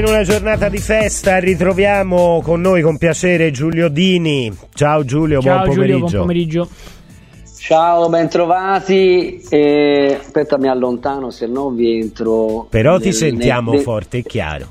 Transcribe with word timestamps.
in 0.00 0.06
una 0.06 0.22
giornata 0.22 0.68
di 0.70 0.78
festa 0.78 1.36
ritroviamo 1.38 2.40
con 2.42 2.60
noi 2.62 2.80
con 2.80 2.96
piacere 2.96 3.50
Giulio 3.50 3.88
Dini. 3.88 4.50
Ciao 4.72 5.04
Giulio, 5.04 5.40
Ciao, 5.42 5.64
buon 5.64 5.74
pomeriggio. 5.74 5.92
Giulio, 5.96 6.08
buon 6.08 6.20
pomeriggio. 6.22 6.68
Ciao, 7.58 8.08
bentrovati. 8.08 9.40
Eh, 9.50 10.16
aspetta, 10.18 10.56
mi 10.58 10.68
allontano, 10.68 11.30
se 11.30 11.46
no 11.46 11.68
vi 11.70 12.00
entro. 12.00 12.66
Però 12.70 12.96
ti 12.98 13.04
nel- 13.06 13.14
sentiamo 13.14 13.72
nel- 13.72 13.80
forte 13.82 14.18
e 14.18 14.22
chiaro. 14.22 14.68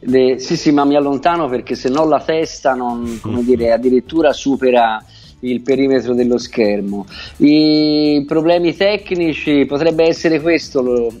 de- 0.00 0.38
sì, 0.38 0.56
sì, 0.56 0.70
ma 0.70 0.84
mi 0.84 0.94
allontano 0.94 1.48
perché 1.48 1.74
se 1.74 1.88
no 1.88 2.04
la 2.06 2.20
festa 2.20 2.74
non, 2.74 3.18
come 3.20 3.42
dire, 3.42 3.72
addirittura 3.72 4.32
supera 4.32 5.02
il 5.40 5.60
perimetro 5.60 6.14
dello 6.14 6.38
schermo. 6.38 7.04
I 7.38 8.24
problemi 8.28 8.76
tecnici 8.76 9.64
potrebbe 9.66 10.04
essere 10.06 10.40
questo, 10.40 10.82
lo- 10.82 11.12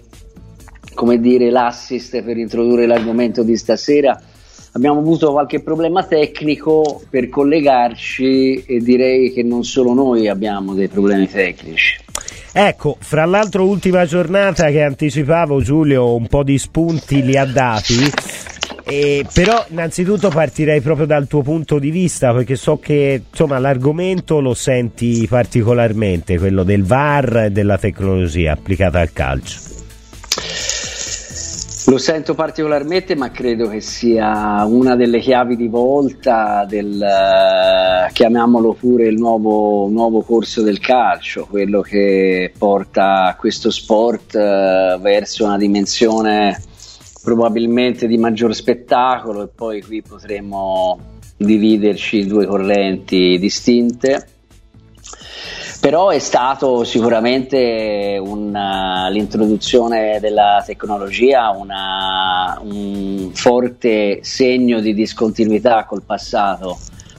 come 0.98 1.20
dire, 1.20 1.48
l'assist 1.48 2.20
per 2.22 2.36
introdurre 2.36 2.84
l'argomento 2.84 3.44
di 3.44 3.56
stasera. 3.56 4.20
Abbiamo 4.72 4.98
avuto 4.98 5.30
qualche 5.30 5.62
problema 5.62 6.02
tecnico 6.02 7.00
per 7.08 7.28
collegarci 7.28 8.64
e 8.64 8.80
direi 8.80 9.32
che 9.32 9.44
non 9.44 9.62
solo 9.62 9.94
noi 9.94 10.26
abbiamo 10.26 10.74
dei 10.74 10.88
problemi 10.88 11.28
tecnici. 11.28 12.00
Ecco, 12.52 12.96
fra 12.98 13.24
l'altro 13.26 13.64
ultima 13.64 14.06
giornata 14.06 14.70
che 14.70 14.82
anticipavo 14.82 15.62
Giulio 15.62 16.16
un 16.16 16.26
po' 16.26 16.42
di 16.42 16.58
spunti 16.58 17.22
li 17.22 17.36
ha 17.36 17.44
dati. 17.44 17.94
Eh, 18.82 19.24
però 19.32 19.66
innanzitutto 19.68 20.30
partirei 20.30 20.80
proprio 20.80 21.06
dal 21.06 21.28
tuo 21.28 21.42
punto 21.42 21.78
di 21.78 21.90
vista 21.90 22.32
perché 22.32 22.56
so 22.56 22.78
che 22.78 23.22
insomma 23.30 23.60
l'argomento 23.60 24.40
lo 24.40 24.54
senti 24.54 25.26
particolarmente, 25.28 26.38
quello 26.38 26.64
del 26.64 26.82
VAR 26.82 27.44
e 27.44 27.50
della 27.50 27.78
tecnologia 27.78 28.50
applicata 28.50 28.98
al 28.98 29.12
calcio. 29.12 29.78
Lo 31.88 31.96
sento 31.96 32.34
particolarmente, 32.34 33.16
ma 33.16 33.30
credo 33.30 33.66
che 33.66 33.80
sia 33.80 34.62
una 34.66 34.94
delle 34.94 35.20
chiavi 35.20 35.56
di 35.56 35.68
volta 35.68 36.66
del, 36.68 37.00
eh, 37.00 38.12
chiamiamolo 38.12 38.74
pure 38.74 39.06
il 39.06 39.16
nuovo, 39.16 39.88
nuovo 39.88 40.20
corso 40.20 40.60
del 40.60 40.80
calcio, 40.80 41.46
quello 41.48 41.80
che 41.80 42.52
porta 42.58 43.34
questo 43.38 43.70
sport 43.70 44.34
eh, 44.34 44.98
verso 45.00 45.46
una 45.46 45.56
dimensione 45.56 46.60
probabilmente 47.22 48.06
di 48.06 48.18
maggior 48.18 48.54
spettacolo 48.54 49.44
e 49.44 49.48
poi 49.48 49.80
qui 49.80 50.02
potremo 50.02 50.98
dividerci 51.38 52.20
in 52.20 52.28
due 52.28 52.44
correnti 52.44 53.38
distinte. 53.38 54.26
Però 55.80 56.10
è 56.10 56.18
stato 56.18 56.82
sicuramente 56.82 58.20
una- 58.22 59.08
l'introduzione 59.10 60.18
della 60.20 60.62
tecnologia 60.66 61.50
una- 61.50 62.58
un 62.62 63.30
forte 63.32 64.18
segno 64.22 64.80
di 64.80 64.92
discontinuità 64.92 65.84
col 65.84 66.02
passato. 66.02 66.76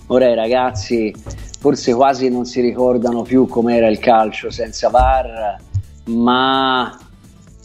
Ora 0.07 0.29
i 0.29 0.35
ragazzi 0.35 1.13
forse 1.59 1.93
quasi 1.93 2.29
non 2.29 2.45
si 2.45 2.61
ricordano 2.61 3.21
più 3.21 3.47
com'era 3.47 3.87
il 3.87 3.99
calcio 3.99 4.49
senza 4.49 4.89
VAR, 4.89 5.55
ma 6.05 6.97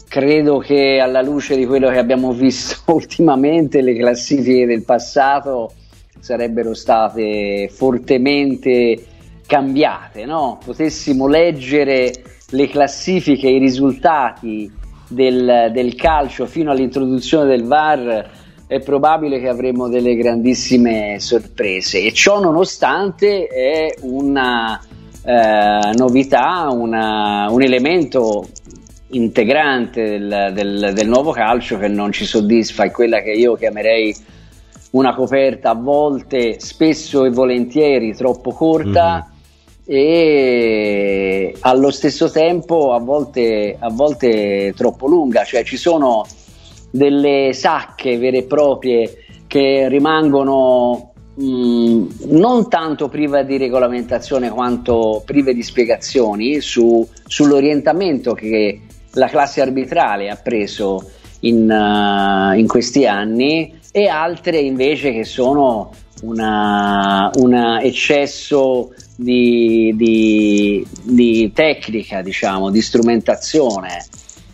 credo 0.07 0.59
che 0.59 0.99
alla 0.99 1.21
luce 1.21 1.57
di 1.57 1.65
quello 1.65 1.89
che 1.89 1.97
abbiamo 1.97 2.31
visto 2.31 2.77
ultimamente 2.93 3.81
le 3.81 3.95
classifiche 3.95 4.65
del 4.65 4.83
passato 4.83 5.73
sarebbero 6.19 6.73
state 6.73 7.69
fortemente 7.71 9.05
cambiate, 9.45 10.25
no? 10.25 10.59
Potessimo 10.63 11.27
leggere 11.27 12.11
le 12.49 12.67
classifiche, 12.67 13.47
i 13.47 13.59
risultati 13.59 14.71
del, 15.07 15.69
del 15.71 15.95
calcio 15.95 16.45
fino 16.45 16.71
all'introduzione 16.71 17.47
del 17.47 17.63
VAR, 17.63 18.29
è 18.67 18.79
probabile 18.79 19.39
che 19.39 19.47
avremo 19.47 19.87
delle 19.87 20.15
grandissime 20.15 21.19
sorprese 21.19 22.01
e 22.01 22.11
ciò 22.11 22.39
nonostante 22.39 23.45
è 23.45 23.93
una 24.01 24.81
eh, 25.23 25.91
novità, 25.95 26.67
una- 26.71 27.47
un 27.49 27.61
elemento 27.61 28.47
integrante 29.09 30.03
del, 30.03 30.51
del- 30.53 30.91
del 30.93 31.07
nuovo 31.07 31.31
calcio 31.31 31.77
che 31.77 31.87
non 31.87 32.11
ci 32.11 32.25
soddisfa, 32.25 32.83
è 32.83 32.91
quella 32.91 33.21
che 33.21 33.31
io 33.31 33.55
chiamerei 33.55 34.15
una 34.91 35.13
coperta 35.13 35.71
a 35.71 35.75
volte, 35.75 36.59
spesso 36.59 37.25
e 37.25 37.29
volentieri 37.29 38.15
troppo 38.15 38.51
corta 38.51 39.29
e 39.85 41.55
allo 41.59 41.91
stesso 41.91 42.31
tempo 42.31 42.93
a 42.93 42.99
volte, 42.99 43.77
a 43.79 43.89
volte 43.89 44.73
troppo 44.75 45.07
lunga, 45.07 45.43
cioè 45.43 45.63
ci 45.63 45.77
sono 45.77 46.25
delle 46.89 47.51
sacche 47.53 48.17
vere 48.17 48.39
e 48.39 48.43
proprie 48.43 49.25
che 49.47 49.87
rimangono 49.87 51.13
mh, 51.35 52.05
non 52.29 52.67
tanto 52.69 53.09
prive 53.09 53.45
di 53.45 53.57
regolamentazione 53.57 54.49
quanto 54.49 55.21
prive 55.25 55.53
di 55.53 55.61
spiegazioni 55.61 56.61
su- 56.61 57.07
sull'orientamento 57.27 58.33
che 58.33 58.81
la 59.11 59.27
classe 59.27 59.61
arbitrale 59.61 60.29
ha 60.29 60.35
preso 60.35 61.11
in, 61.41 61.69
eh, 61.69 62.57
in 62.57 62.67
questi 62.67 63.05
anni 63.05 63.79
e 63.91 64.07
altre 64.07 64.57
invece 64.59 65.11
che 65.11 65.23
sono 65.23 65.91
un 66.21 67.79
eccesso 67.81 68.93
di, 69.15 69.93
di- 69.95 70.85
di 71.03 71.51
tecnica, 71.53 72.21
diciamo, 72.21 72.69
di 72.69 72.81
strumentazione 72.81 74.05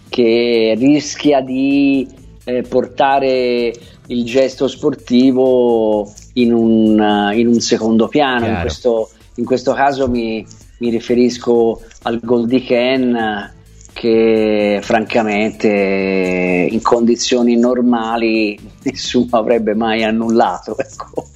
che 0.10 0.76
rischia 0.78 1.42
di 1.42 2.08
eh, 2.44 2.64
portare 2.64 3.74
il 4.08 4.26
gesto 4.26 4.68
sportivo 4.68 6.12
in 6.34 6.54
un, 6.54 7.00
eh, 7.00 7.40
in 7.40 7.48
un 7.48 7.60
secondo 7.60 8.08
piano. 8.08 8.46
In 8.48 8.58
questo, 8.62 9.10
in 9.36 9.46
questo 9.46 9.74
caso 9.74 10.10
mi, 10.10 10.46
mi 10.80 10.90
riferisco 10.90 11.82
al 12.04 12.20
gol 12.22 12.48
di 12.48 12.62
Ken 12.62 13.54
che 13.94 14.80
francamente 14.82 16.68
in 16.70 16.82
condizioni 16.82 17.56
normali 17.56 18.58
nessuno 18.84 19.28
avrebbe 19.32 19.76
mai 19.76 20.04
annullato. 20.04 20.76
Ecco. 20.78 21.28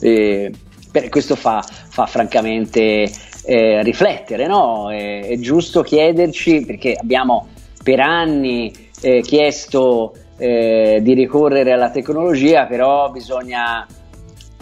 E 0.00 0.52
per- 0.92 1.08
questo 1.08 1.34
fa, 1.34 1.60
fa 1.62 2.06
francamente 2.06 3.10
eh, 3.44 3.82
riflettere, 3.82 4.46
no? 4.46 4.92
È, 4.92 5.26
è 5.26 5.38
giusto 5.38 5.82
chiederci 5.82 6.64
perché 6.64 6.96
abbiamo 7.00 7.48
per 7.82 7.98
anni 7.98 8.72
eh, 9.00 9.20
chiesto 9.22 10.14
eh, 10.38 11.00
di 11.02 11.14
ricorrere 11.14 11.72
alla 11.72 11.90
tecnologia, 11.90 12.66
però 12.66 13.10
bisogna, 13.10 13.84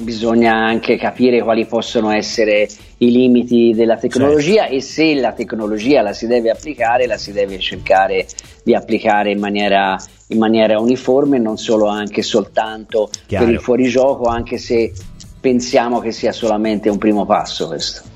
bisogna 0.00 0.54
anche 0.54 0.96
capire 0.96 1.42
quali 1.42 1.66
possono 1.66 2.10
essere 2.10 2.66
i 2.98 3.10
limiti 3.10 3.72
della 3.74 3.96
tecnologia 3.96 4.66
e 4.66 4.80
se 4.80 5.14
la 5.14 5.32
tecnologia 5.32 6.02
la 6.02 6.12
si 6.12 6.26
deve 6.26 6.50
applicare, 6.50 7.06
la 7.06 7.16
si 7.16 7.32
deve 7.32 7.58
cercare 7.58 8.26
di 8.62 8.74
applicare 8.74 9.30
in 9.30 9.38
maniera, 9.38 9.96
in 10.28 10.38
maniera 10.38 10.78
uniforme, 10.78 11.38
non 11.38 11.56
solo 11.56 11.86
anche 11.86 12.22
soltanto 12.22 13.08
Chiaro. 13.26 13.44
per 13.44 13.54
il 13.54 13.60
fuorigioco, 13.60 14.24
anche 14.24 14.58
se 14.58 14.92
pensiamo 15.40 16.00
che 16.00 16.12
sia 16.12 16.32
solamente 16.32 16.88
un 16.88 16.98
primo 16.98 17.24
passo 17.24 17.66
questo. 17.66 18.09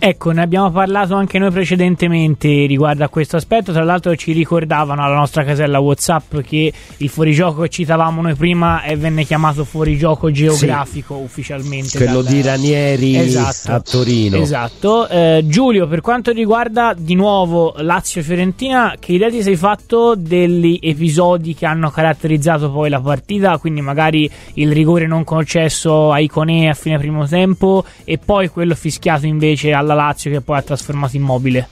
Ecco, 0.00 0.30
ne 0.30 0.42
abbiamo 0.42 0.70
parlato 0.70 1.16
anche 1.16 1.40
noi 1.40 1.50
precedentemente 1.50 2.66
riguardo 2.66 3.02
a 3.02 3.08
questo 3.08 3.36
aspetto. 3.36 3.72
Tra 3.72 3.82
l'altro, 3.82 4.14
ci 4.14 4.30
ricordavano 4.30 5.02
alla 5.02 5.16
nostra 5.16 5.42
casella 5.42 5.80
WhatsApp 5.80 6.36
che 6.38 6.72
il 6.98 7.08
fuorigioco 7.08 7.62
che 7.62 7.68
citavamo 7.68 8.22
noi 8.22 8.34
prima 8.36 8.84
eh, 8.84 8.94
venne 8.96 9.24
chiamato 9.24 9.64
fuorigioco 9.64 10.30
geografico 10.30 11.16
ufficialmente. 11.16 11.96
Quello 11.98 12.22
dal- 12.22 12.32
di 12.32 12.42
Ranieri 12.42 13.16
Esatto. 13.16 13.72
a 13.72 13.80
Torino. 13.80 14.36
Esatto. 14.36 15.08
Eh, 15.08 15.42
Giulio, 15.44 15.88
per 15.88 16.00
quanto 16.00 16.30
riguarda 16.30 16.94
di 16.96 17.16
nuovo 17.16 17.74
Lazio-Fiorentina, 17.78 18.94
che 19.00 19.12
idea 19.12 19.30
ti 19.30 19.42
sei 19.42 19.56
fatto 19.56 20.14
degli 20.16 20.78
episodi 20.80 21.54
che 21.54 21.66
hanno 21.66 21.90
caratterizzato 21.90 22.70
poi 22.70 22.88
la 22.88 23.00
partita? 23.00 23.58
Quindi 23.58 23.80
magari 23.80 24.30
il 24.54 24.70
rigore 24.70 25.08
non 25.08 25.24
concesso 25.24 26.12
a 26.12 26.20
Iconè 26.20 26.68
a 26.68 26.74
fine 26.74 26.98
primo 26.98 27.26
tempo 27.26 27.84
e 28.04 28.16
poi 28.18 28.48
quello 28.48 28.76
fischiato 28.76 29.26
invece 29.26 29.72
alla 29.72 29.87
Lazio 29.94 30.30
che 30.30 30.40
poi 30.40 30.58
ha 30.58 30.62
trasformato 30.62 31.16
Immobile. 31.16 31.68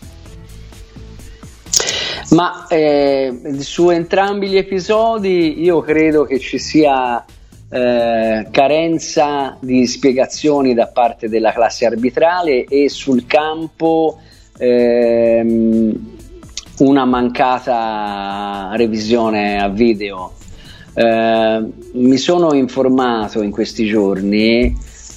Ma 2.30 2.66
eh, 2.68 3.56
su 3.60 3.90
entrambi 3.90 4.48
gli 4.48 4.56
episodi 4.56 5.62
io 5.62 5.80
credo 5.80 6.24
che 6.24 6.40
ci 6.40 6.58
sia 6.58 7.24
eh, 7.68 8.46
carenza 8.50 9.56
di 9.60 9.86
spiegazioni 9.86 10.74
da 10.74 10.88
parte 10.88 11.28
della 11.28 11.52
classe 11.52 11.86
arbitrale 11.86 12.64
e 12.64 12.88
sul 12.88 13.26
campo 13.26 14.18
ehm, 14.58 16.14
una 16.78 17.04
mancata 17.04 18.70
revisione 18.74 19.58
a 19.58 19.68
video. 19.68 20.32
Eh, 20.94 21.64
mi 21.92 22.16
sono 22.16 22.54
informato 22.54 23.42
in 23.42 23.50
questi 23.50 23.86
giorni 23.86 24.74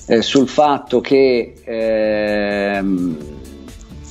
eh, 0.08 0.22
sul 0.22 0.48
fatto 0.48 1.02
che 1.02 1.54
ehm, 2.80 3.18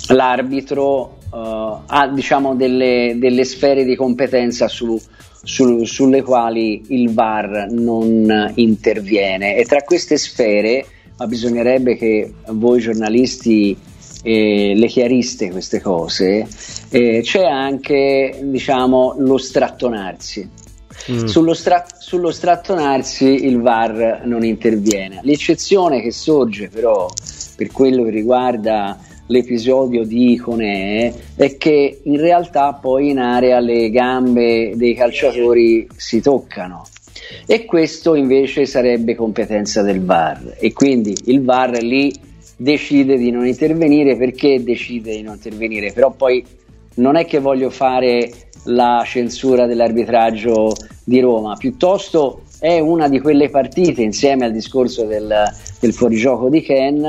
l'arbitro 0.09 1.19
eh, 1.33 1.77
ha 1.87 2.09
diciamo 2.09 2.55
delle, 2.55 3.17
delle 3.19 3.45
sfere 3.45 3.85
di 3.85 3.97
competenza 3.97 4.69
su 4.69 4.99
su, 5.43 5.85
sulle 5.85 6.23
quali 6.23 6.83
il 6.89 7.13
VAR 7.13 7.69
non 7.71 8.53
interviene. 8.57 9.57
E 9.57 9.65
tra 9.65 9.83
queste 9.83 10.17
sfere 10.17 10.85
ma 11.19 11.27
bisognerebbe 11.27 11.97
che 11.97 12.33
voi 12.51 12.81
giornalisti 12.81 13.77
eh, 14.23 14.73
le 14.77 14.87
chiariste 14.87 15.51
queste 15.51 15.81
cose 15.81 16.47
eh, 16.91 17.21
c'è 17.23 17.45
anche 17.45 18.39
diciamo 18.43 19.17
lo 19.19 19.37
strattonarsi. 19.37 20.67
Mm. 21.11 21.27
sullo, 21.27 21.55
stra- 21.55 21.87
sullo 21.97 22.33
strattonarsi 22.33 23.47
il 23.47 23.61
VAR 23.61 24.23
non 24.25 24.45
interviene. 24.45 25.21
L'eccezione 25.23 26.03
che 26.03 26.11
sorge 26.11 26.69
però 26.69 27.09
per 27.59 27.73
quello 27.73 28.05
che 28.05 28.11
riguarda 28.11 28.97
l'episodio 29.27 30.05
di 30.05 30.35
Iconè 30.35 31.13
è 31.35 31.57
che 31.57 32.03
in 32.05 32.17
realtà 32.21 32.75
poi 32.75 33.11
in 33.11 33.19
area 33.19 33.59
le 33.59 33.91
gambe 33.91 34.77
dei 34.77 34.95
calciatori 34.95 35.89
si 35.97 36.21
toccano. 36.21 36.87
E 37.47 37.65
questo 37.65 38.15
invece 38.15 38.65
sarebbe 38.65 39.17
competenza 39.17 39.83
del 39.83 40.05
VAR. 40.05 40.55
E 40.61 40.73
quindi 40.73 41.17
il 41.25 41.43
VAR 41.43 41.83
lì 41.83 42.15
decide 42.57 43.19
di 43.19 43.33
non 43.33 43.45
intervenire. 43.45 44.17
Perché 44.17 44.63
decide 44.63 45.17
di 45.17 45.23
non 45.23 45.35
intervenire? 45.35 45.91
Però 45.93 46.13
poi 46.13 46.45
non 46.95 47.17
è 47.17 47.27
che 47.27 47.41
voglio 47.41 47.71
fare 47.71 48.31
la 48.67 49.03
censura 49.05 49.67
dell'arbitraggio 49.67 50.75
di 51.03 51.19
Roma. 51.19 51.57
Piuttosto 51.57 52.43
è 52.61 52.79
una 52.79 53.09
di 53.09 53.19
quelle 53.19 53.51
partite 53.51 54.03
insieme 54.03 54.45
al 54.45 54.53
discorso 54.53 55.07
del, 55.07 55.35
del 55.81 55.93
fuorigioco 55.93 56.49
di 56.49 56.63
Ken 56.63 57.09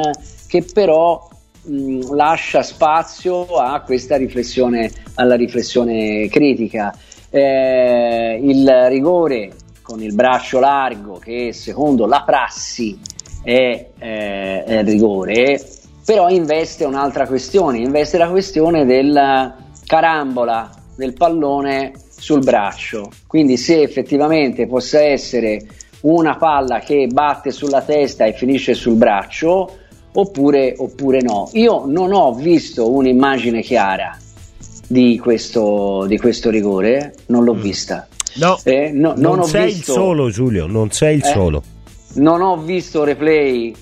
che 0.49 0.63
però 0.63 1.29
mh, 1.61 2.15
lascia 2.15 2.63
spazio 2.63 3.45
a 3.57 3.81
questa 3.81 4.17
riflessione, 4.17 4.91
alla 5.13 5.35
riflessione 5.35 6.27
critica. 6.27 6.91
Eh, 7.29 8.39
il 8.41 8.67
rigore 8.87 9.51
con 9.83 10.01
il 10.01 10.15
braccio 10.15 10.59
largo, 10.59 11.19
che 11.19 11.53
secondo 11.53 12.07
la 12.07 12.23
prassi 12.25 12.99
è, 13.43 13.89
eh, 13.99 14.63
è 14.63 14.83
rigore, 14.83 15.61
però 16.03 16.29
investe 16.29 16.85
un'altra 16.85 17.27
questione, 17.27 17.77
investe 17.77 18.17
la 18.17 18.29
questione 18.29 18.85
della 18.85 19.55
carambola 19.85 20.71
del 20.95 21.13
pallone 21.13 21.91
sul 22.09 22.39
braccio. 22.39 23.09
Quindi 23.27 23.55
se 23.57 23.83
effettivamente 23.83 24.65
possa 24.65 24.99
essere 25.01 25.61
una 26.01 26.37
palla 26.37 26.79
che 26.79 27.07
batte 27.07 27.51
sulla 27.51 27.81
testa 27.81 28.25
e 28.25 28.33
finisce 28.33 28.73
sul 28.73 28.95
braccio, 28.95 29.77
oppure, 30.13 30.75
oppure 30.77 31.21
no. 31.21 31.49
Io 31.53 31.83
non 31.85 32.13
ho 32.13 32.33
visto 32.33 32.91
un'immagine 32.91 33.61
chiara 33.61 34.17
di 34.87 35.19
questo, 35.19 36.05
di 36.07 36.17
questo 36.17 36.49
rigore, 36.49 37.15
non 37.27 37.43
l'ho 37.43 37.53
mm. 37.53 37.61
vista. 37.61 38.07
No, 38.35 38.59
eh, 38.63 38.91
no 38.91 39.13
non, 39.17 39.37
non 39.37 39.43
sei 39.45 39.65
visto, 39.65 39.91
il 39.91 39.97
solo 39.97 40.29
Giulio, 40.29 40.65
non 40.67 40.91
sei 40.91 41.17
il 41.17 41.25
eh, 41.25 41.31
solo. 41.31 41.63
Non 42.15 42.41
ho 42.41 42.57
visto 42.57 43.03
replay 43.03 43.73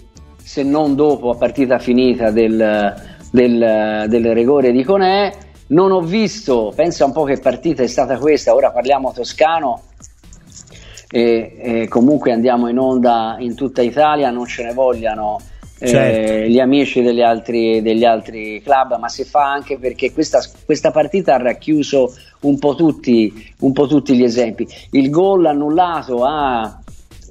se 0.44 0.64
non 0.64 0.96
dopo 0.96 1.30
a 1.30 1.36
partita 1.36 1.80
finita 1.80 2.32
del, 2.32 2.96
del, 3.32 4.06
del 4.08 4.34
rigore 4.34 4.72
di 4.72 4.84
Conè. 4.84 5.34
Non 5.68 5.92
ho 5.92 6.00
visto, 6.00 6.72
pensa 6.74 7.04
un 7.04 7.12
po' 7.12 7.24
che 7.24 7.40
partita 7.40 7.84
è 7.84 7.88
stata 7.88 8.18
questa, 8.18 8.56
ora 8.56 8.72
parliamo 8.72 9.12
toscano 9.12 9.82
e, 11.10 11.58
e 11.58 11.88
comunque 11.90 12.32
andiamo 12.32 12.70
in 12.70 12.80
onda 12.80 13.36
in 13.40 13.54
tutta 13.54 13.82
Italia, 13.82 14.30
non 14.32 14.46
ce 14.46 14.64
ne 14.64 14.74
vogliano 14.74 15.40
certo. 15.80 16.32
eh, 16.32 16.50
gli 16.50 16.60
amici 16.60 17.02
degli 17.02 17.22
altri, 17.22 17.82
degli 17.82 18.04
altri, 18.04 18.62
club, 18.64 18.98
ma 19.00 19.10
si 19.10 19.24
fa 19.24 19.52
anche 19.52 19.78
perché 19.78 20.12
questa, 20.12 20.40
questa 20.66 20.92
partita 20.92 21.36
ha 21.36 21.38
racchiuso 21.38 22.14
un 22.42 22.58
po, 22.60 22.76
tutti, 22.76 23.54
un 23.60 23.74
po' 23.74 23.88
tutti 23.88 24.16
gli 24.16 24.24
esempi. 24.24 24.68
Il 24.92 25.10
gol 25.10 25.46
annullato 25.46 26.24
a 26.24 26.80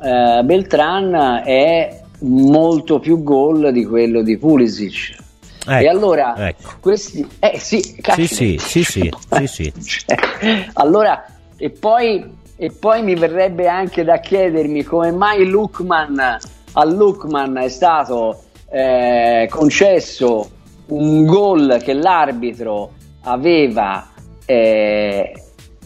eh, 0.02 0.42
Beltran 0.44 1.42
è 1.44 2.00
molto 2.20 2.98
più 2.98 3.22
gol 3.22 3.72
di 3.72 3.84
quello 3.84 4.22
di 4.22 4.36
Pulisic. 4.38 5.24
Ecco, 5.68 5.84
e 5.84 5.88
allora 5.88 6.48
ecco. 6.48 6.74
questi 6.80 7.26
eh 7.40 7.58
sì, 7.58 7.80
sì, 7.80 8.26
sì, 8.28 8.56
sì, 8.58 8.84
sì, 8.84 8.84
sì, 8.84 9.46
sì. 9.46 9.72
cioè, 10.06 10.70
allora 10.74 11.24
e 11.56 11.70
poi, 11.70 12.24
e 12.54 12.70
poi 12.70 13.02
mi 13.02 13.16
verrebbe 13.16 13.66
anche 13.66 14.04
da 14.04 14.20
chiedermi 14.20 14.84
come 14.84 15.10
mai 15.10 15.44
Lukman 15.44 16.38
a 16.78 16.84
Lukman 16.84 17.56
è 17.56 17.68
stato 17.68 18.42
eh, 18.70 19.48
concesso 19.50 20.50
un 20.88 21.24
gol 21.24 21.80
che 21.82 21.94
l'arbitro 21.94 22.92
aveva 23.22 24.10
eh, 24.44 25.32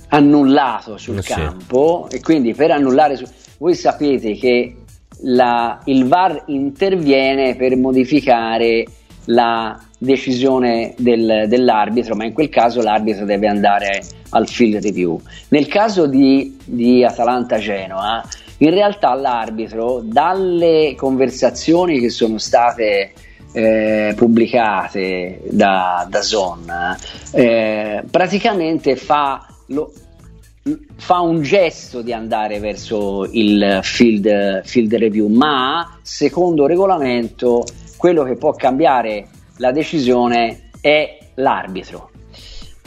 annullato 0.08 0.96
sul 0.96 1.18
eh 1.18 1.22
sì. 1.22 1.32
campo 1.32 2.08
e 2.10 2.20
quindi 2.20 2.54
per 2.54 2.72
annullare 2.72 3.16
su... 3.16 3.24
voi 3.58 3.74
sapete 3.74 4.34
che 4.34 4.74
la, 5.22 5.80
il 5.84 6.06
VAR 6.06 6.44
interviene 6.46 7.54
per 7.54 7.76
modificare 7.76 8.84
la 9.26 9.78
decisione 9.96 10.94
del, 10.96 11.44
dell'arbitro, 11.46 12.16
ma 12.16 12.24
in 12.24 12.32
quel 12.32 12.48
caso 12.48 12.80
l'arbitro 12.82 13.24
deve 13.24 13.46
andare 13.46 14.02
al 14.30 14.48
field 14.48 14.82
review. 14.82 15.20
Nel 15.48 15.66
caso 15.68 16.06
di, 16.06 16.56
di 16.64 17.04
Atalanta-Genoa, 17.04 18.24
in 18.62 18.70
realtà 18.70 19.14
l'arbitro, 19.14 20.00
dalle 20.02 20.94
conversazioni 20.96 21.98
che 21.98 22.10
sono 22.10 22.38
state 22.38 23.12
eh, 23.52 24.12
pubblicate 24.16 25.40
da, 25.50 26.06
da 26.08 26.20
Zon, 26.20 26.70
eh, 27.32 28.04
praticamente 28.10 28.96
fa, 28.96 29.46
lo, 29.66 29.92
fa, 30.96 31.20
un 31.20 31.42
gesto 31.42 32.02
di 32.02 32.12
andare 32.12 32.58
verso 32.60 33.26
il 33.30 33.80
field, 33.82 34.62
field 34.64 34.94
review, 34.94 35.28
ma 35.28 35.98
secondo 36.02 36.66
regolamento 36.66 37.64
quello 37.96 38.24
che 38.24 38.36
può 38.36 38.52
cambiare 38.52 39.26
la 39.56 39.72
decisione 39.72 40.70
è 40.80 41.18
l'arbitro 41.34 42.09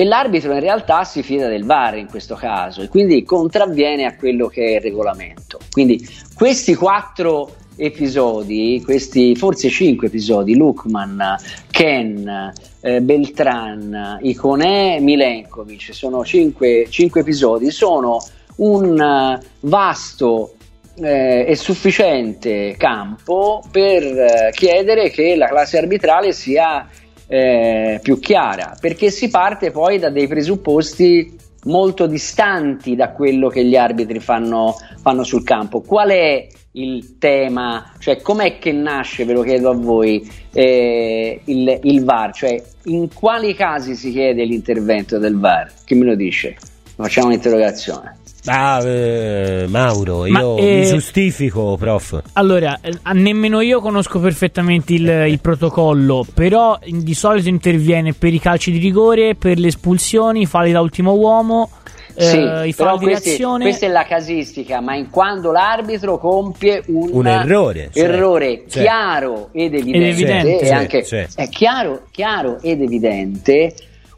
e 0.04 0.06
l'arbitro 0.06 0.52
in 0.52 0.60
realtà 0.60 1.06
si 1.06 1.24
fida 1.24 1.48
del 1.48 1.64
VAR 1.64 1.96
in 1.98 2.08
questo 2.08 2.36
caso 2.36 2.82
e 2.82 2.90
quindi 2.90 3.24
contravviene 3.24 4.04
a 4.04 4.18
quello 4.18 4.48
che 4.48 4.66
è 4.66 4.76
il 4.76 4.82
regolamento. 4.82 5.60
Quindi 5.72 6.06
questi 6.36 6.76
quattro 6.76 7.56
episodi, 7.78 8.82
questi 8.84 9.34
forse 9.38 9.70
cinque 9.70 10.08
episodi, 10.08 10.56
Lukman, 10.56 11.38
Ken, 11.72 12.52
eh, 12.82 13.02
Beltran, 13.02 14.20
Iconè, 14.22 15.00
Milenkovic, 15.00 15.94
sono 15.94 16.26
cinque, 16.26 16.88
cinque 16.90 17.22
episodi, 17.22 17.72
sono 17.72 18.22
un 18.58 19.00
uh, 19.00 19.46
vasto 19.62 20.56
eh, 20.96 21.46
e 21.48 21.56
sufficiente 21.56 22.76
campo 22.78 23.64
per 23.72 24.04
eh, 24.04 24.50
chiedere 24.52 25.10
che 25.10 25.36
la 25.38 25.48
classe 25.48 25.78
arbitrale 25.78 26.34
sia 26.34 26.88
eh, 27.28 28.00
più 28.02 28.20
chiara, 28.20 28.76
perché 28.80 29.10
si 29.10 29.30
parte 29.30 29.72
poi 29.72 30.00
da 30.00 30.10
dei 30.10 30.28
presupposti 30.28 31.42
molto 31.66 32.08
distanti 32.08 32.96
da 32.96 33.12
quello 33.12 33.48
che 33.48 33.64
gli 33.64 33.76
arbitri 33.76 34.20
fanno, 34.20 34.76
fanno 35.02 35.24
sul 35.24 35.44
campo. 35.44 35.82
Qual 35.82 36.10
è 36.10 36.48
il 36.74 37.18
tema? 37.18 37.92
Cioè, 38.00 38.22
com'è 38.22 38.58
che 38.58 38.72
nasce, 38.72 39.26
ve 39.26 39.34
lo 39.34 39.42
chiedo 39.44 39.70
a 39.70 39.74
voi, 39.74 40.30
eh, 40.52 41.40
il, 41.46 41.80
il, 41.84 42.04
VAR? 42.04 42.34
Cioè, 42.34 42.62
in 42.86 43.14
quali 43.14 43.54
casi 43.54 43.96
si 43.96 44.12
chiede 44.12 44.44
l'intervento 44.44 45.18
del 45.18 45.38
VAR? 45.38 45.72
Chi 45.86 45.96
me 45.96 46.06
lo 46.06 46.16
dice? 46.16 46.58
Facciamo 46.96 47.28
un'interrogazione. 47.28 48.22
Ah, 48.46 48.82
eh, 48.86 49.66
Mauro, 49.70 50.26
io 50.26 50.58
eh, 50.58 50.80
mi 50.80 50.86
giustifico, 50.86 51.78
prof. 51.78 52.22
Allora, 52.34 52.78
eh, 52.82 52.92
nemmeno 53.14 53.62
io 53.62 53.80
conosco 53.80 54.20
perfettamente 54.20 54.94
il, 54.94 55.08
il, 55.30 55.40
protocollo, 55.40 56.26
però 56.34 56.78
di 56.86 57.14
solito 57.14 57.48
interviene 57.48 58.12
per 58.14 58.34
i 58.34 58.40
calci 58.40 58.72
di 58.72 58.80
rigore, 58.80 59.36
per 59.36 59.60
le 59.60 59.68
espulsioni, 59.68 60.46
falli 60.46 60.74
da 60.74 60.82
ultimo 60.82 61.14
uomo. 61.14 61.70
Eh, 62.16 62.24
sì, 62.24 62.68
i 62.68 62.74
falli 62.74 63.06
questi, 63.06 63.30
di 63.30 63.36
azione. 63.36 63.64
questa 63.64 63.86
è 63.86 63.90
la 63.90 64.06
casistica, 64.06 64.82
ma 64.82 64.94
in 64.96 65.10
quando 65.10 65.52
l'arbitro 65.52 66.18
compie 66.20 66.84
un, 66.88 67.10
un 67.12 67.26
errore, 67.26 67.90
cioè, 67.92 68.04
errore 68.04 68.66
cioè, 68.68 68.84
chiaro 68.84 69.50
ed 69.52 69.74
evidente, 69.74 69.98
ed 69.98 70.14
evidente. 70.14 70.66
Cioè, 70.66 70.76
anche, 70.76 71.04
cioè. 71.06 71.28
è 71.34 71.50
chiaro, 71.50 72.04
chiaro 72.12 72.60
ed 72.62 72.82
evidente 72.82 73.74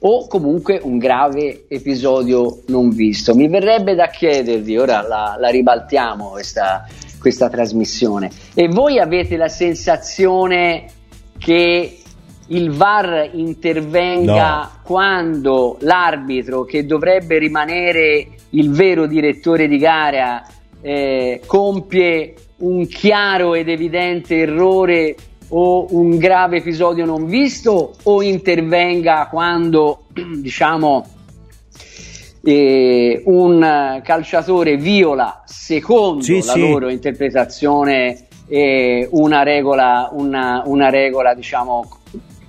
o 0.08 0.28
comunque 0.28 0.80
un 0.84 1.00
grave 1.00 1.66
episodio 1.68 2.60
non 2.68 2.90
visto. 2.90 3.34
Mi 3.34 3.48
verrebbe 3.48 3.96
da 3.96 4.08
chiedervi, 4.08 4.78
ora 4.78 5.02
la, 5.02 5.36
la 5.40 5.50
ribaltiamo 5.50 6.30
questa, 6.30 6.86
questa 7.20 7.50
trasmissione, 7.50 8.30
e 8.54 8.68
voi 8.68 9.00
avete 9.00 9.36
la 9.36 9.48
sensazione 9.48 10.86
che 11.40 11.98
il 12.48 12.72
VAR 12.72 13.32
intervenga 13.34 14.58
no. 14.60 14.72
quando 14.84 15.78
l'arbitro, 15.80 16.66
che 16.66 16.86
dovrebbe 16.86 17.40
rimanere 17.40 18.28
il 18.52 18.70
vero 18.70 19.08
direttore 19.08 19.68
di 19.68 19.80
gara, 19.80 20.46
eh, 20.82 21.42
compie 21.48 22.36
un 22.58 22.86
chiaro 22.86 23.56
ed 23.56 23.70
evidente 23.70 24.38
errore 24.38 25.16
o 25.50 25.88
un 25.92 26.18
grave 26.18 26.58
episodio 26.58 27.06
non 27.06 27.26
visto 27.26 27.96
o 28.04 28.22
intervenga 28.22 29.28
quando 29.30 30.06
diciamo 30.42 31.06
eh, 32.44 33.24
un 33.26 34.02
calciatore 34.04 34.78
viola, 34.78 35.42
secondo 35.46 36.22
Sì, 36.22 36.36
la 36.46 36.54
sì. 36.54 36.60
loro 36.60 36.90
interpretazione, 36.90 38.28
eh, 38.48 39.08
una 39.12 39.42
regola, 39.42 40.10
una, 40.12 40.62
una 40.66 40.90
regola, 40.90 41.34
diciamo, 41.34 41.90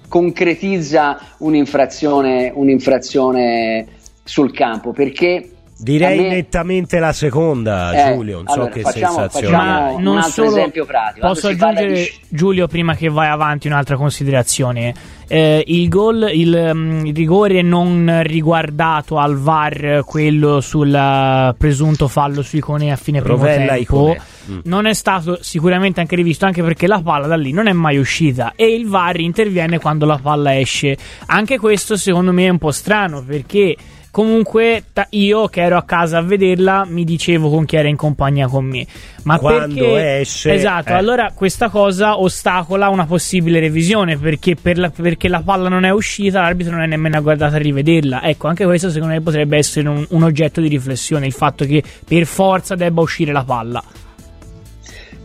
concretizza 0.08 1.18
un'infrazione, 1.38 2.52
un'infrazione 2.54 3.86
sul 4.22 4.52
campo 4.52 4.92
perché 4.92 5.55
Direi 5.78 6.18
me- 6.20 6.28
nettamente 6.30 6.98
la 6.98 7.12
seconda, 7.12 7.92
Eh, 8.10 8.14
Giulio. 8.14 8.36
Non 8.38 8.46
so 8.46 8.52
allora, 8.54 8.70
che 8.70 8.80
facciamo- 8.80 9.12
sensazione. 9.18 9.46
facciamo- 9.54 9.80
Ma 9.80 9.90
un 9.90 10.02
non 10.02 10.16
altro 10.16 10.30
solo 10.32 10.48
esempio 10.56 10.84
pratico. 10.86 11.26
Posso 11.26 11.48
aggiungere 11.48 11.92
di- 11.92 12.10
Giulio 12.28 12.66
prima 12.66 12.94
che 12.94 13.08
vai 13.08 13.28
avanti 13.28 13.66
un'altra 13.66 13.96
considerazione 13.96 14.94
Eh, 15.28 15.64
il 15.66 15.88
gol 15.88 16.28
il, 16.32 17.02
il 17.04 17.12
rigore 17.14 17.60
non 17.60 18.20
riguardato 18.22 19.18
al 19.18 19.36
VAR 19.36 20.02
quello 20.06 20.60
sul 20.60 20.94
eh, 20.94 21.52
presunto 21.58 22.06
fallo 22.06 22.42
su 22.42 22.56
Icone 22.58 22.92
a 22.92 22.96
fine 22.96 23.20
primo 23.20 23.36
Rovella 23.36 23.72
tempo 23.74 24.10
Icone. 24.12 24.20
Mm. 24.52 24.58
non 24.66 24.86
è 24.86 24.94
stato 24.94 25.38
sicuramente 25.42 25.98
anche 25.98 26.14
rivisto 26.14 26.46
anche 26.46 26.62
perché 26.62 26.86
la 26.86 27.00
palla 27.02 27.26
da 27.26 27.34
lì 27.34 27.50
non 27.50 27.66
è 27.66 27.72
mai 27.72 27.98
uscita 27.98 28.52
e 28.54 28.72
il 28.72 28.86
VAR 28.86 29.18
interviene 29.18 29.80
quando 29.80 30.06
la 30.06 30.18
palla 30.22 30.56
esce 30.56 30.96
anche 31.26 31.58
questo 31.58 31.96
secondo 31.96 32.30
me 32.30 32.44
è 32.46 32.48
un 32.50 32.58
po' 32.58 32.70
strano 32.70 33.24
perché 33.24 33.74
comunque 34.16 34.84
ta- 34.94 35.08
io 35.10 35.46
che 35.48 35.60
ero 35.60 35.76
a 35.76 35.82
casa 35.82 36.16
a 36.16 36.22
vederla 36.22 36.86
mi 36.86 37.04
dicevo 37.04 37.50
con 37.50 37.66
chi 37.66 37.76
era 37.76 37.86
in 37.86 37.96
compagnia 37.96 38.48
con 38.48 38.64
me. 38.64 38.86
Ma 39.24 39.38
Quando 39.38 39.74
perché 39.74 40.20
esce, 40.20 40.54
esatto 40.54 40.88
eh. 40.88 40.94
allora 40.94 41.32
questa 41.34 41.68
cosa 41.68 42.18
ostacola 42.18 42.88
una 42.88 43.04
possibile 43.04 43.60
revisione 43.60 44.16
perché, 44.16 44.54
per 44.54 44.78
la, 44.78 44.88
perché 44.88 45.28
la 45.28 45.42
palla 45.42 45.68
non 45.68 45.84
è 45.84 45.90
uscita 45.90 46.40
l'arbitro 46.40 46.72
non 46.72 46.84
è 46.84 46.86
nemmeno 46.86 47.20
guardato 47.20 47.56
a 47.56 47.58
rivederla. 47.58 48.22
Ecco 48.22 48.48
anche 48.48 48.64
questo 48.64 48.88
secondo 48.88 49.12
me 49.12 49.20
potrebbe 49.20 49.58
essere 49.58 49.86
un, 49.86 50.06
un 50.08 50.22
oggetto 50.22 50.62
di 50.62 50.68
riflessione 50.68 51.26
il 51.26 51.34
fatto 51.34 51.66
che 51.66 51.82
per 52.02 52.24
forza 52.24 52.74
debba 52.74 53.02
uscire 53.02 53.32
la 53.32 53.44
palla 53.44 53.84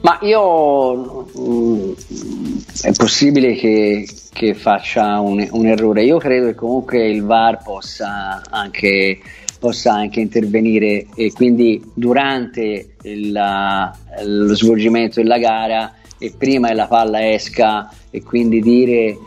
Ma 0.01 0.17
io 0.21 1.27
mm, 1.37 1.91
è 2.81 2.91
possibile 2.93 3.53
che, 3.53 4.07
che 4.33 4.53
faccia 4.55 5.19
un, 5.19 5.47
un 5.51 5.65
errore. 5.67 6.03
Io 6.03 6.17
credo 6.17 6.47
che 6.47 6.55
comunque 6.55 7.07
il 7.07 7.23
VAR 7.23 7.61
possa 7.63 8.41
anche, 8.49 9.19
possa 9.59 9.93
anche 9.93 10.19
intervenire 10.19 11.05
e 11.15 11.31
quindi 11.31 11.81
durante 11.93 12.95
il- 13.03 13.91
lo 14.23 14.55
svolgimento 14.55 15.21
della 15.21 15.37
gara 15.37 15.93
e 16.17 16.33
prima 16.35 16.69
che 16.69 16.73
la 16.73 16.87
palla 16.87 17.31
esca 17.31 17.91
e 18.09 18.23
quindi 18.23 18.59
dire 18.59 19.17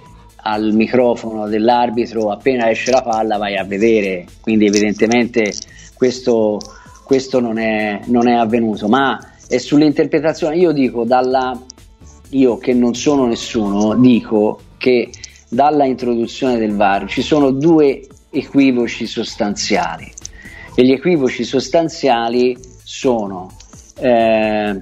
al 0.47 0.73
microfono 0.73 1.49
dell'arbitro 1.49 2.31
appena 2.31 2.69
esce 2.69 2.90
la 2.90 3.02
palla 3.02 3.38
vai 3.38 3.57
a 3.57 3.64
vedere. 3.64 4.26
Quindi 4.40 4.66
evidentemente 4.66 5.52
questo, 5.95 6.59
questo 7.04 7.38
non, 7.38 7.59
è, 7.59 8.00
non 8.07 8.26
è 8.26 8.35
avvenuto. 8.35 8.88
Ma 8.88 9.19
è 9.49 9.59
sull'interpretazione. 9.59 10.57
Io 10.57 10.73
dico 10.73 11.05
dalla 11.05 11.59
io 12.31 12.59
che 12.59 12.73
non 12.73 12.95
sono 12.95 13.27
nessuno, 13.27 13.95
dico 13.95 14.61
che 14.77 15.11
dalla 15.49 15.85
introduzione 15.85 16.59
del 16.59 16.75
VAR 16.75 17.07
ci 17.09 17.23
sono 17.23 17.51
due 17.51 18.07
equivoci 18.31 19.07
sostanziali. 19.07 20.11
E 20.75 20.85
gli 20.85 20.91
equivoci 20.91 21.45
sostanziali 21.45 22.57
sono 22.83 23.53
eh, 24.01 24.81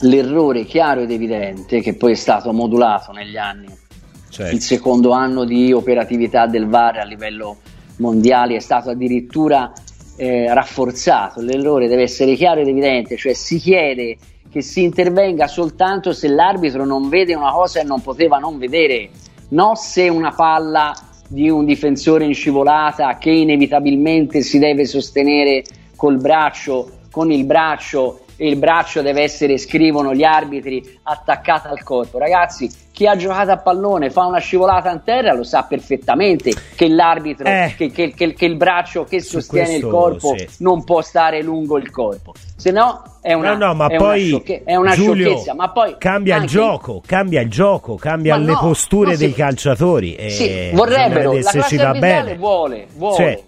l'errore 0.00 0.64
chiaro 0.64 1.02
ed 1.02 1.12
evidente, 1.12 1.80
che 1.80 1.94
poi 1.94 2.12
è 2.12 2.16
stato 2.16 2.52
modulato 2.52 3.12
negli 3.12 3.36
anni 3.36 3.84
Certo. 4.28 4.54
il 4.54 4.60
secondo 4.60 5.12
anno 5.12 5.44
di 5.44 5.72
operatività 5.72 6.46
del 6.46 6.66
VAR 6.66 6.98
a 6.98 7.04
livello 7.04 7.56
mondiale 7.98 8.56
è 8.56 8.60
stato 8.60 8.90
addirittura 8.90 9.72
eh, 10.16 10.52
rafforzato. 10.52 11.40
L'errore 11.40 11.88
deve 11.88 12.02
essere 12.02 12.34
chiaro 12.34 12.60
ed 12.60 12.68
evidente, 12.68 13.16
cioè 13.16 13.32
si 13.34 13.58
chiede 13.58 14.16
che 14.50 14.62
si 14.62 14.82
intervenga 14.82 15.46
soltanto 15.46 16.12
se 16.12 16.28
l'arbitro 16.28 16.84
non 16.84 17.08
vede 17.08 17.34
una 17.34 17.52
cosa 17.52 17.80
e 17.80 17.84
non 17.84 18.00
poteva 18.00 18.38
non 18.38 18.58
vedere, 18.58 19.10
non 19.48 19.76
se 19.76 20.08
una 20.08 20.32
palla 20.32 20.94
di 21.28 21.50
un 21.50 21.64
difensore 21.64 22.24
in 22.24 22.34
scivolata 22.34 23.18
che 23.18 23.30
inevitabilmente 23.30 24.42
si 24.42 24.58
deve 24.58 24.86
sostenere 24.86 25.64
col 25.96 26.18
braccio, 26.18 26.90
con 27.10 27.30
il 27.30 27.44
braccio 27.44 28.20
e 28.36 28.48
il 28.48 28.56
braccio 28.56 29.02
deve 29.02 29.22
essere, 29.22 29.58
scrivono 29.58 30.14
gli 30.14 30.24
arbitri, 30.24 30.98
attaccato 31.02 31.68
al 31.68 31.82
corpo. 31.82 32.18
Ragazzi, 32.18 32.70
chi 32.96 33.06
ha 33.06 33.14
giocato 33.14 33.50
a 33.50 33.58
pallone 33.58 34.08
fa 34.08 34.24
una 34.24 34.38
scivolata 34.38 34.90
in 34.90 35.02
terra 35.04 35.34
lo 35.34 35.42
sa 35.44 35.64
perfettamente 35.64 36.50
che 36.74 36.88
l'arbitro, 36.88 37.46
Eh. 37.46 37.74
che, 37.76 37.90
che- 37.90 38.14
che- 38.14 38.32
che 38.32 38.44
il 38.46 38.56
braccio 38.56 39.04
che 39.04 39.20
sostiene 39.20 39.74
il 39.74 39.80
questo, 39.82 39.90
corpo 39.98 40.34
sì. 40.38 40.48
non 40.60 40.82
può 40.82 41.02
stare 41.02 41.42
lungo 41.42 41.76
il 41.76 41.90
corpo, 41.90 42.32
se 42.56 42.70
no 42.70 43.02
è 43.20 43.34
una, 43.34 43.54
no, 43.54 43.66
no, 43.66 43.74
ma 43.74 43.88
è 43.88 43.96
poi 43.98 44.06
una, 44.30 44.38
sciocche- 44.38 44.62
è 44.64 44.76
una 44.76 44.94
Giulio, 44.94 45.26
sciocchezza. 45.26 45.54
Ma 45.54 45.68
poi 45.72 45.96
cambia 45.98 46.36
il 46.36 46.40
anche- 46.40 46.52
gioco, 46.54 47.02
cambia 47.06 47.40
il 47.42 47.50
gioco, 47.50 47.96
cambia 47.96 48.36
le 48.38 48.52
no, 48.52 48.58
posture 48.60 49.18
dei 49.18 49.34
calciatori. 49.34 50.16
Sì, 50.30 50.46
bisogna 50.48 50.70
vorrebbero, 50.76 51.32
la 51.34 51.42
se 51.42 51.50
classe 51.58 51.76
va 51.76 51.92
bene. 51.92 52.36
vuole, 52.36 52.86
vuole, 52.96 53.44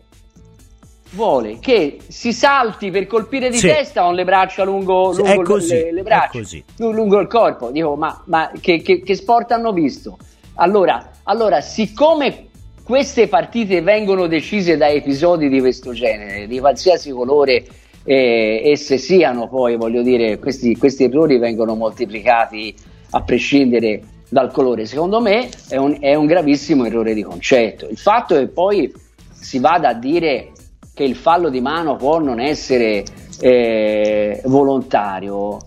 vuole 1.10 1.58
che 1.58 1.98
si 2.08 2.32
salti 2.32 2.90
per 2.90 3.06
colpire 3.06 3.48
di 3.50 3.56
Sì. 3.58 3.66
testa 3.66 4.02
con 4.02 4.14
le 4.14 4.24
braccia 4.24 4.64
lungo, 4.64 5.12
lungo 5.12 5.42
così, 5.42 5.74
le, 5.74 5.92
le 5.92 6.02
braccia, 6.02 6.40
lungo 6.76 7.18
il 7.20 7.26
corpo. 7.26 7.70
Dico, 7.70 7.96
ma, 7.96 8.22
ma 8.26 8.50
che, 8.60 8.82
che- 8.82 9.00
che 9.02 9.14
sport 9.14 9.52
hanno 9.52 9.72
visto? 9.72 10.18
Allora, 10.54 11.10
allora, 11.24 11.60
siccome 11.60 12.46
queste 12.82 13.28
partite 13.28 13.80
vengono 13.82 14.26
decise 14.26 14.76
da 14.76 14.88
episodi 14.88 15.48
di 15.48 15.60
questo 15.60 15.92
genere, 15.92 16.46
di 16.46 16.58
qualsiasi 16.58 17.10
colore 17.10 17.64
eh, 18.04 18.62
esse 18.64 18.96
siano, 18.98 19.48
poi 19.48 19.76
voglio 19.76 20.02
dire, 20.02 20.38
questi, 20.38 20.76
questi 20.76 21.04
errori 21.04 21.38
vengono 21.38 21.74
moltiplicati 21.74 22.74
a 23.10 23.22
prescindere 23.22 24.00
dal 24.28 24.50
colore. 24.50 24.86
Secondo 24.86 25.20
me 25.20 25.48
è 25.68 25.76
un, 25.76 25.96
è 26.00 26.14
un 26.14 26.26
gravissimo 26.26 26.84
errore 26.86 27.14
di 27.14 27.22
concetto. 27.22 27.86
Il 27.88 27.98
fatto 27.98 28.34
che 28.34 28.48
poi 28.48 28.90
si 29.30 29.58
vada 29.58 29.88
a 29.90 29.94
dire 29.94 30.52
che 30.98 31.04
il 31.04 31.14
fallo 31.14 31.48
di 31.48 31.60
mano 31.60 31.94
può 31.94 32.18
non 32.18 32.40
essere 32.40 33.04
eh, 33.40 34.40
volontario 34.46 35.58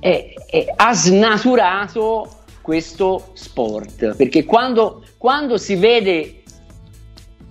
è- 0.00 0.32
è- 0.46 0.64
ha 0.74 0.92
snaturato 0.92 2.38
questo 2.60 3.30
sport 3.34 4.16
perché 4.16 4.44
quando, 4.44 5.04
quando 5.16 5.58
si 5.58 5.76
vede 5.76 6.42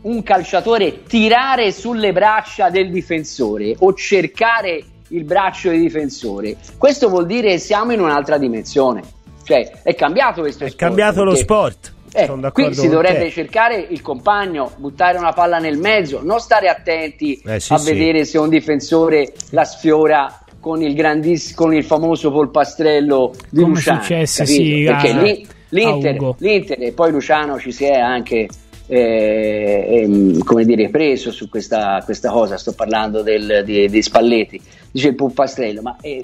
un 0.02 0.22
calciatore 0.22 1.04
tirare 1.04 1.72
sulle 1.72 2.12
braccia 2.12 2.70
del 2.70 2.92
difensore 2.92 3.74
o 3.80 3.94
cercare 3.94 4.84
il 5.12 5.24
braccio 5.24 5.70
del 5.70 5.80
difensore, 5.80 6.58
questo 6.78 7.08
vuol 7.08 7.26
dire 7.26 7.52
che 7.52 7.58
siamo 7.58 7.94
in 7.94 8.02
un'altra 8.02 8.38
dimensione. 8.38 9.02
Cioè, 9.44 9.80
è 9.82 9.96
cambiato 9.96 10.42
questo 10.42 10.66
È 10.66 10.68
sport. 10.68 10.84
cambiato 10.86 11.24
lo 11.24 11.36
sport. 11.36 11.94
Eh, 12.14 12.52
qui 12.52 12.74
si 12.74 12.88
dovrebbe 12.90 13.26
te. 13.26 13.32
cercare 13.32 13.86
il 13.90 14.02
compagno, 14.02 14.72
buttare 14.78 15.18
una 15.18 15.32
palla 15.34 15.58
nel 15.60 15.78
mezzo, 15.78 16.22
non 16.24 16.40
stare 16.40 16.68
attenti 16.68 17.42
Eh, 17.46 17.60
sì, 17.60 17.74
a 17.74 17.78
sì. 17.78 17.92
vedere 17.94 18.26
se 18.26 18.38
un 18.38 18.50
difensore 18.50 19.34
la 19.52 19.64
sfiora 19.64 20.40
con 20.60 20.82
il, 20.82 20.94
grandiss- 20.94 21.54
con 21.54 21.74
il 21.74 21.84
famoso 21.86 22.32
polpastrello 22.32 23.32
di 23.50 23.62
Come 23.62 23.74
Luciano. 23.76 24.02
successe, 24.02 24.46
sì, 24.46 24.84
Perché 24.86 25.10
a- 25.12 25.22
lì- 25.22 25.48
l'Inter, 25.70 26.36
l'Inter 26.40 26.82
e 26.82 26.92
poi 26.94 27.12
Luciano 27.12 27.60
ci 27.60 27.72
si 27.72 27.86
è 27.86 27.94
anche 27.98 28.48
eh, 28.92 30.02
ehm, 30.02 30.44
come 30.44 30.66
dire, 30.66 30.90
preso 30.90 31.32
su 31.32 31.48
questa, 31.48 32.02
questa 32.04 32.32
cosa. 32.32 32.58
Sto 32.58 32.74
parlando 32.74 33.22
del, 33.22 33.62
di, 33.64 33.88
di 33.88 34.02
Spalletti, 34.02 34.60
dice 34.92 35.10
il 35.10 35.16
polpastrello, 35.16 35.82
ma 35.82 35.96
eh, 36.02 36.24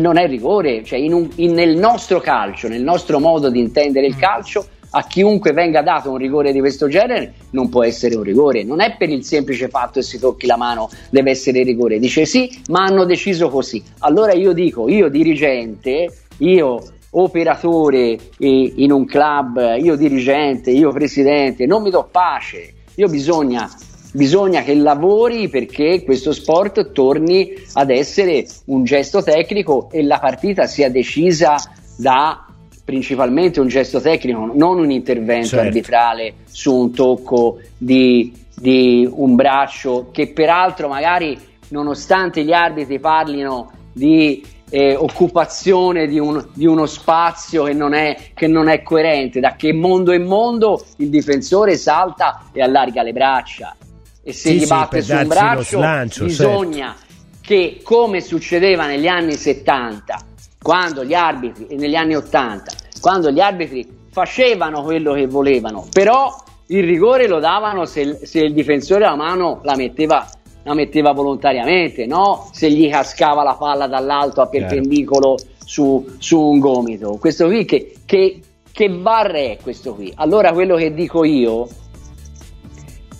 non 0.00 0.18
è 0.18 0.26
rigore, 0.26 0.82
cioè 0.84 0.98
in 0.98 1.12
un- 1.14 1.30
in- 1.36 1.52
nel 1.52 1.76
nostro 1.76 2.18
calcio, 2.20 2.66
nel 2.68 2.82
nostro 2.82 3.18
modo 3.20 3.48
di 3.48 3.60
intendere 3.60 4.06
Mm. 4.06 4.10
il 4.10 4.16
calcio, 4.16 4.66
a 4.90 5.04
chiunque 5.04 5.52
venga 5.52 5.82
dato 5.82 6.10
un 6.10 6.16
rigore 6.16 6.52
di 6.52 6.58
questo 6.58 6.88
genere 6.88 7.34
non 7.50 7.68
può 7.68 7.84
essere 7.84 8.16
un 8.16 8.22
rigore, 8.22 8.64
non 8.64 8.80
è 8.80 8.96
per 8.96 9.08
il 9.10 9.24
semplice 9.24 9.68
fatto 9.68 10.00
che 10.00 10.02
si 10.02 10.18
tocchi 10.18 10.46
la 10.46 10.56
mano 10.56 10.88
deve 11.10 11.30
essere 11.30 11.62
rigore, 11.62 11.98
dice 11.98 12.24
sì, 12.24 12.60
ma 12.68 12.84
hanno 12.84 13.04
deciso 13.04 13.48
così. 13.48 13.82
Allora 14.00 14.32
io 14.32 14.52
dico, 14.52 14.88
io 14.88 15.08
dirigente, 15.08 16.08
io 16.38 16.82
operatore 17.10 18.18
in 18.38 18.92
un 18.92 19.04
club, 19.04 19.76
io 19.80 19.96
dirigente, 19.96 20.70
io 20.70 20.92
presidente, 20.92 21.66
non 21.66 21.82
mi 21.82 21.90
do 21.90 22.08
pace, 22.10 22.72
io 22.94 23.08
bisogna 23.08 23.68
Bisogna 24.12 24.62
che 24.62 24.74
lavori 24.74 25.48
perché 25.48 26.02
questo 26.02 26.32
sport 26.32 26.90
torni 26.90 27.54
ad 27.74 27.90
essere 27.90 28.44
un 28.66 28.82
gesto 28.82 29.22
tecnico 29.22 29.88
e 29.92 30.02
la 30.02 30.18
partita 30.18 30.66
sia 30.66 30.90
decisa 30.90 31.54
da 31.96 32.49
principalmente 32.90 33.60
un 33.60 33.68
gesto 33.68 34.00
tecnico, 34.00 34.50
non 34.52 34.78
un 34.80 34.90
intervento 34.90 35.50
Certo. 35.50 35.66
arbitrale 35.66 36.34
su 36.50 36.74
un 36.74 36.92
tocco 36.92 37.60
di, 37.78 38.32
di 38.56 39.08
un 39.08 39.36
braccio 39.36 40.08
che 40.10 40.32
peraltro 40.32 40.88
magari 40.88 41.38
nonostante 41.68 42.42
gli 42.42 42.52
arbitri 42.52 42.98
parlino 42.98 43.70
di 43.92 44.44
eh, 44.70 44.96
occupazione 44.96 46.08
di, 46.08 46.18
un- 46.18 46.44
di 46.52 46.66
uno 46.66 46.86
spazio 46.86 47.62
che 47.64 47.74
non, 47.74 47.94
è, 47.94 48.16
che 48.34 48.48
non 48.48 48.68
è 48.68 48.82
coerente, 48.82 49.38
da 49.38 49.54
che 49.54 49.72
mondo 49.72 50.12
in 50.12 50.24
mondo 50.24 50.84
il 50.96 51.10
difensore 51.10 51.76
salta 51.76 52.46
e 52.52 52.60
allarga 52.60 53.02
le 53.04 53.12
braccia. 53.12 53.76
e 54.22 54.32
se 54.32 54.50
sì, 54.50 54.58
gli 54.58 54.66
batte 54.66 55.00
sì, 55.00 55.12
su 55.12 55.16
un 55.16 55.28
braccio 55.28 55.62
slancio, 55.62 56.24
bisogna 56.24 56.96
certo. 56.98 57.14
che 57.40 57.80
come 57.84 58.20
succedeva 58.20 58.86
negli 58.86 59.06
anni 59.06 59.34
70 59.34 60.24
quando 60.62 61.04
gli 61.04 61.14
arbitri 61.14 61.76
negli 61.76 61.94
anni 61.94 62.16
80 62.16 62.72
quando 63.00 63.30
gli 63.30 63.40
arbitri 63.40 63.86
facevano 64.10 64.82
quello 64.82 65.14
che 65.14 65.26
volevano 65.26 65.86
però 65.92 66.34
il 66.70 66.84
rigore 66.84 67.26
lo 67.26 67.38
davano 67.38 67.84
se, 67.84 68.20
se 68.24 68.40
il 68.40 68.52
difensore 68.52 69.00
la 69.00 69.16
mano 69.16 69.60
la 69.62 69.74
metteva, 69.76 70.28
la 70.62 70.74
metteva 70.74 71.12
volontariamente 71.12 72.06
no? 72.06 72.48
se 72.52 72.70
gli 72.70 72.88
cascava 72.88 73.42
la 73.42 73.54
palla 73.54 73.86
dall'alto 73.86 74.40
a 74.40 74.46
perpendicolo 74.46 75.36
su, 75.64 76.04
su 76.18 76.40
un 76.40 76.58
gomito. 76.58 77.16
Questo 77.20 77.46
qui 77.46 77.64
che, 77.64 77.94
che, 78.04 78.40
che 78.72 78.90
barre 78.90 79.52
è 79.52 79.58
questo 79.60 79.94
qui? 79.94 80.12
Allora 80.16 80.52
quello 80.52 80.76
che 80.76 80.94
dico 80.94 81.24
io 81.24 81.68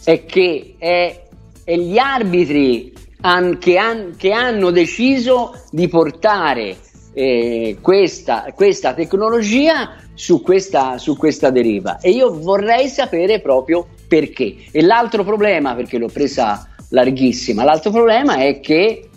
è 0.05 0.25
che 0.25 0.75
è, 0.79 1.23
è 1.65 1.77
gli 1.77 1.99
arbitri 1.99 2.93
an, 3.23 3.59
che, 3.59 3.79
han, 3.79 4.15
che, 4.17 4.31
hanno 4.31 4.71
deciso 4.71 5.55
di 5.71 5.89
portare 5.89 6.77
eh, 7.13 7.79
questa, 7.81 8.47
questa, 8.55 8.95
tecnologia 8.95 9.97
su 10.15 10.43
questa, 10.43 10.99
su 10.99 11.17
questa 11.17 11.51
deriva 11.51 11.99
e 11.99 12.11
io 12.11 12.39
vorrei 12.39 12.89
sapere 12.89 13.41
proprio 13.41 13.87
perché. 14.07 14.57
E 14.71 14.83
l'altro 14.83 15.25
problema, 15.25 15.75
perché 15.75 15.99
l'ho 15.99 16.09
presa 16.09 16.69
larghissima, 16.91 17.65
l'altro 17.65 17.91
problema 17.91 18.37
è 18.37 18.61
che 18.61 19.09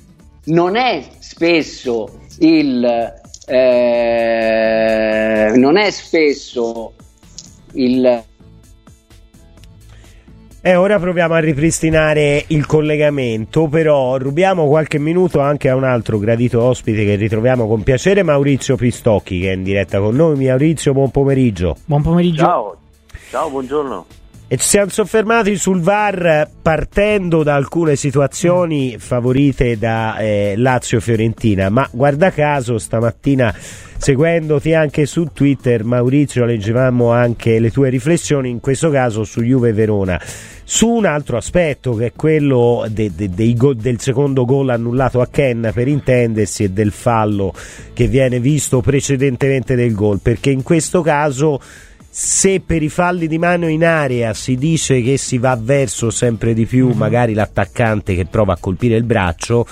non 0.46 0.76
è 0.76 1.04
spesso 1.20 2.22
il 2.40 3.22
eh, 3.46 5.52
non 5.56 5.78
è 5.78 5.92
spesso 5.92 6.94
il 7.74 8.24
e 10.66 10.76
ora 10.78 10.98
proviamo 10.98 11.34
a 11.34 11.40
ripristinare 11.40 12.46
il 12.48 12.66
collegamento, 12.66 13.68
però 13.68 14.16
rubiamo 14.16 14.66
qualche 14.68 14.98
minuto 14.98 15.42
anche 15.42 15.68
a 15.68 15.76
un 15.76 15.84
altro 15.84 16.18
gradito 16.18 16.62
ospite 16.62 17.04
che 17.04 17.16
ritroviamo 17.16 17.68
con 17.68 17.84
piacere, 17.84 18.24
Maurizio 18.24 18.78
Pistocchi 18.78 19.42
che 19.42 19.50
è 19.50 19.56
in 19.56 19.64
diretta 19.64 20.00
con 20.00 20.16
noi. 20.16 20.42
Maurizio, 20.42 20.94
buon 20.94 21.12
pomeriggio. 21.12 21.76
Buon 21.84 22.02
pomeriggio. 22.02 22.44
Ciao, 22.46 22.78
ciao, 23.30 23.50
buongiorno. 23.50 24.06
E 24.54 24.58
ci 24.58 24.68
siamo 24.68 24.92
soffermati 24.92 25.56
sul 25.56 25.82
VAR 25.82 26.48
partendo 26.62 27.42
da 27.42 27.56
alcune 27.56 27.96
situazioni 27.96 28.98
favorite 29.00 29.80
da 29.80 30.20
eh, 30.20 30.54
Lazio-Fiorentina, 30.56 31.70
ma 31.70 31.90
guarda 31.92 32.30
caso 32.30 32.78
stamattina 32.78 33.52
seguendoti 33.98 34.76
anche 34.76 35.08
su 35.08 35.30
Twitter 35.34 35.84
Maurizio 35.84 36.46
leggevamo 36.46 37.12
anche 37.12 37.58
le 37.58 37.72
tue 37.72 37.90
riflessioni, 37.90 38.52
in 38.52 38.60
questo 38.60 38.92
caso 38.92 39.24
su 39.24 39.42
Juve-Verona 39.42 40.22
su 40.66 40.88
un 40.88 41.06
altro 41.06 41.38
aspetto 41.38 41.96
che 41.96 42.06
è 42.06 42.12
quello 42.16 42.86
de, 42.90 43.12
de, 43.14 43.30
de 43.30 43.56
del 43.76 44.00
secondo 44.00 44.46
gol 44.46 44.70
annullato 44.70 45.20
a 45.20 45.28
Ken 45.28 45.72
per 45.74 45.88
intendersi 45.88 46.64
e 46.64 46.70
del 46.70 46.92
fallo 46.92 47.54
che 47.94 48.08
viene 48.08 48.40
visto 48.40 48.82
precedentemente 48.82 49.76
del 49.76 49.94
gol. 49.94 50.20
Perché 50.22 50.52
in 50.52 50.64
questo 50.64 51.02
caso 51.02 51.60
se 52.16 52.62
per 52.64 52.84
i 52.84 52.90
falli 52.90 53.26
di 53.26 53.40
mano 53.40 53.68
in 53.68 53.84
area 53.84 54.36
si 54.36 54.56
dice 54.56 55.02
che 55.02 55.18
si 55.18 55.40
va 55.40 55.58
verso 55.60 56.12
sempre 56.12 56.54
di 56.54 56.68
più 56.68 56.90
mm-hmm. 56.90 56.98
magari 56.98 57.34
l'attaccante 57.34 58.14
che 58.14 58.28
prova 58.28 58.54
a 58.54 58.58
colpire 58.60 58.96
il 58.96 59.04
braccio 59.04 59.66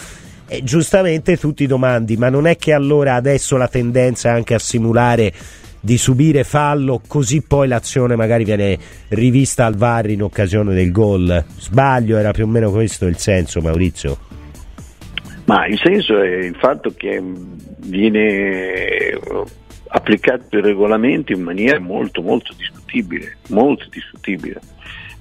eh, 0.48 0.64
giustamente 0.64 1.38
tu 1.38 1.54
ti 1.54 1.68
domandi 1.68 2.18
ma 2.18 2.30
non 2.30 2.48
è 2.48 2.58
che 2.58 2.74
allora 2.74 3.14
adesso 3.14 3.58
la 3.58 3.68
tendenza 3.68 4.30
è 4.30 4.32
anche 4.32 4.56
a 4.56 4.60
simulare 4.60 5.32
di 5.84 5.98
subire 5.98 6.44
fallo, 6.44 7.02
così 7.08 7.42
poi 7.42 7.68
l'azione 7.68 8.16
magari 8.16 8.44
viene 8.44 8.78
rivista 9.10 9.66
al 9.66 9.76
VAR 9.76 10.12
in 10.12 10.22
occasione 10.22 10.76
del 10.76 10.92
gol. 10.92 11.44
Sbaglio, 11.58 12.18
era 12.18 12.32
più 12.32 12.44
o 12.44 12.48
meno 12.48 12.70
questo 12.70 13.08
il 13.08 13.18
senso, 13.18 13.62
Maurizio? 13.62 14.16
Ma 15.46 15.66
il 15.66 15.80
senso 15.84 16.22
è 16.22 16.46
il 16.46 16.56
fatto 16.56 16.94
che 16.96 17.20
viene 17.80 19.18
applicato 19.94 20.58
il 20.58 20.64
regolamento 20.64 21.32
in 21.32 21.42
maniera 21.42 21.80
molto 21.80 22.22
molto 22.22 22.54
discutibile, 22.56 23.38
molto 23.50 23.86
discutibile. 23.90 24.60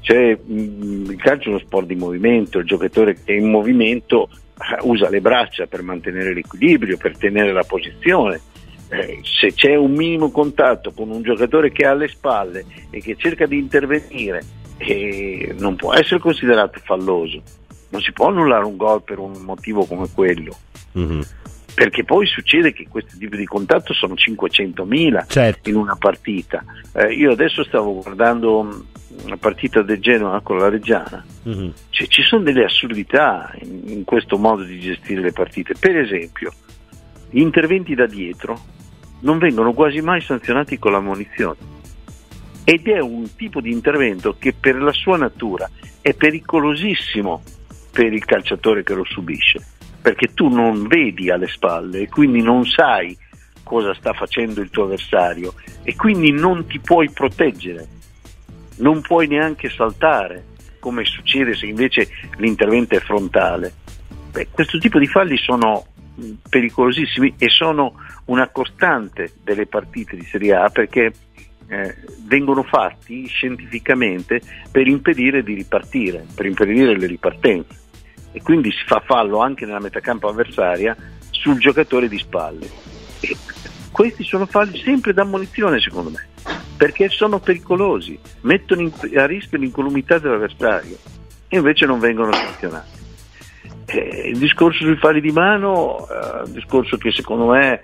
Cioè, 0.00 0.38
il 0.46 1.16
calcio 1.18 1.46
è 1.46 1.48
uno 1.50 1.58
sport 1.58 1.86
di 1.86 1.94
movimento, 1.94 2.58
il 2.58 2.66
giocatore 2.66 3.14
che 3.14 3.34
è 3.34 3.38
in 3.38 3.50
movimento 3.50 4.28
eh, 4.30 4.78
usa 4.82 5.10
le 5.10 5.20
braccia 5.20 5.66
per 5.66 5.82
mantenere 5.82 6.32
l'equilibrio, 6.32 6.96
per 6.96 7.16
tenere 7.16 7.52
la 7.52 7.64
posizione 7.64 8.40
eh, 8.92 9.20
se 9.22 9.52
c'è 9.54 9.76
un 9.76 9.92
minimo 9.92 10.32
contatto 10.32 10.90
con 10.90 11.10
un 11.10 11.22
giocatore 11.22 11.70
che 11.70 11.86
ha 11.86 11.92
alle 11.92 12.08
spalle 12.08 12.64
e 12.90 13.00
che 13.00 13.14
cerca 13.16 13.46
di 13.46 13.56
intervenire, 13.56 14.42
eh, 14.78 15.54
non 15.58 15.76
può 15.76 15.94
essere 15.94 16.18
considerato 16.18 16.80
falloso. 16.82 17.40
Non 17.90 18.00
si 18.00 18.12
può 18.12 18.28
annullare 18.28 18.64
un 18.64 18.76
gol 18.76 19.02
per 19.02 19.18
un 19.18 19.32
motivo 19.42 19.84
come 19.84 20.08
quello. 20.12 20.56
Mm-hmm. 20.98 21.20
Perché 21.80 22.04
poi 22.04 22.26
succede 22.26 22.74
che 22.74 22.88
questi 22.90 23.16
tipi 23.16 23.38
di 23.38 23.46
contatto 23.46 23.94
sono 23.94 24.12
500.000 24.12 25.24
certo. 25.26 25.70
in 25.70 25.76
una 25.76 25.96
partita. 25.96 26.62
Eh, 26.92 27.14
io 27.14 27.30
adesso 27.30 27.64
stavo 27.64 28.02
guardando 28.02 28.84
una 29.24 29.36
partita 29.38 29.80
del 29.80 29.98
Genoa 29.98 30.42
con 30.42 30.58
la 30.58 30.68
Reggiana, 30.68 31.24
mm-hmm. 31.48 31.70
cioè, 31.88 32.06
ci 32.06 32.20
sono 32.20 32.42
delle 32.42 32.64
assurdità 32.64 33.54
in, 33.62 33.80
in 33.86 34.04
questo 34.04 34.36
modo 34.36 34.62
di 34.62 34.78
gestire 34.78 35.22
le 35.22 35.32
partite. 35.32 35.72
Per 35.72 35.96
esempio, 35.96 36.52
gli 37.30 37.40
interventi 37.40 37.94
da 37.94 38.04
dietro 38.04 38.60
non 39.20 39.38
vengono 39.38 39.72
quasi 39.72 40.02
mai 40.02 40.20
sanzionati 40.20 40.78
con 40.78 40.92
la 40.92 41.00
munizione. 41.00 41.56
Ed 42.62 42.88
è 42.88 42.98
un 42.98 43.36
tipo 43.36 43.62
di 43.62 43.72
intervento 43.72 44.36
che 44.38 44.52
per 44.52 44.76
la 44.76 44.92
sua 44.92 45.16
natura 45.16 45.70
è 46.02 46.12
pericolosissimo 46.12 47.42
per 47.90 48.12
il 48.12 48.26
calciatore 48.26 48.82
che 48.82 48.92
lo 48.92 49.04
subisce, 49.06 49.64
perché 50.00 50.32
tu 50.34 50.48
non 50.48 50.86
vedi 50.86 51.30
alle 51.30 51.48
spalle 51.48 52.00
e 52.00 52.08
quindi 52.08 52.42
non 52.42 52.64
sai 52.64 53.16
cosa 53.62 53.94
sta 53.94 54.12
facendo 54.12 54.60
il 54.60 54.70
tuo 54.70 54.84
avversario 54.84 55.54
e 55.82 55.94
quindi 55.94 56.32
non 56.32 56.66
ti 56.66 56.78
puoi 56.80 57.10
proteggere, 57.10 57.86
non 58.76 59.00
puoi 59.00 59.26
neanche 59.28 59.68
saltare, 59.68 60.46
come 60.78 61.04
succede 61.04 61.54
se 61.54 61.66
invece 61.66 62.08
l'intervento 62.38 62.96
è 62.96 63.00
frontale. 63.00 63.72
Beh, 64.32 64.48
questo 64.50 64.78
tipo 64.78 64.98
di 64.98 65.06
falli 65.06 65.36
sono 65.36 65.86
pericolosissimi 66.48 67.34
e 67.38 67.48
sono 67.48 67.94
una 68.26 68.48
costante 68.48 69.32
delle 69.42 69.66
partite 69.66 70.16
di 70.16 70.24
Serie 70.24 70.54
A 70.54 70.68
perché 70.68 71.12
eh, 71.68 71.94
vengono 72.26 72.62
fatti 72.62 73.26
scientificamente 73.26 74.40
per 74.70 74.86
impedire 74.86 75.42
di 75.42 75.54
ripartire, 75.54 76.26
per 76.34 76.46
impedire 76.46 76.98
le 76.98 77.06
ripartenze 77.06 77.88
e 78.32 78.42
quindi 78.42 78.70
si 78.70 78.84
fa 78.86 79.02
fallo 79.04 79.40
anche 79.40 79.66
nella 79.66 79.80
metacampo 79.80 80.28
avversaria 80.28 80.96
sul 81.30 81.58
giocatore 81.58 82.08
di 82.08 82.18
spalle. 82.18 82.68
E 83.20 83.36
questi 83.90 84.24
sono 84.24 84.46
falli 84.46 84.78
sempre 84.78 85.12
da 85.12 85.22
ammonizione 85.22 85.80
secondo 85.80 86.10
me, 86.10 86.28
perché 86.76 87.08
sono 87.08 87.38
pericolosi, 87.38 88.18
mettono 88.42 88.82
in, 88.82 88.92
a 89.16 89.26
rischio 89.26 89.58
l'incolumità 89.58 90.18
dell'avversario 90.18 90.96
e 91.48 91.56
invece 91.56 91.86
non 91.86 91.98
vengono 91.98 92.32
sanzionati. 92.32 92.98
Eh, 93.86 94.30
il 94.30 94.38
discorso 94.38 94.84
sui 94.84 94.96
falli 94.96 95.20
di 95.20 95.32
mano, 95.32 96.06
eh, 96.08 96.42
un 96.44 96.52
discorso 96.52 96.96
che 96.96 97.10
secondo 97.10 97.46
me 97.46 97.82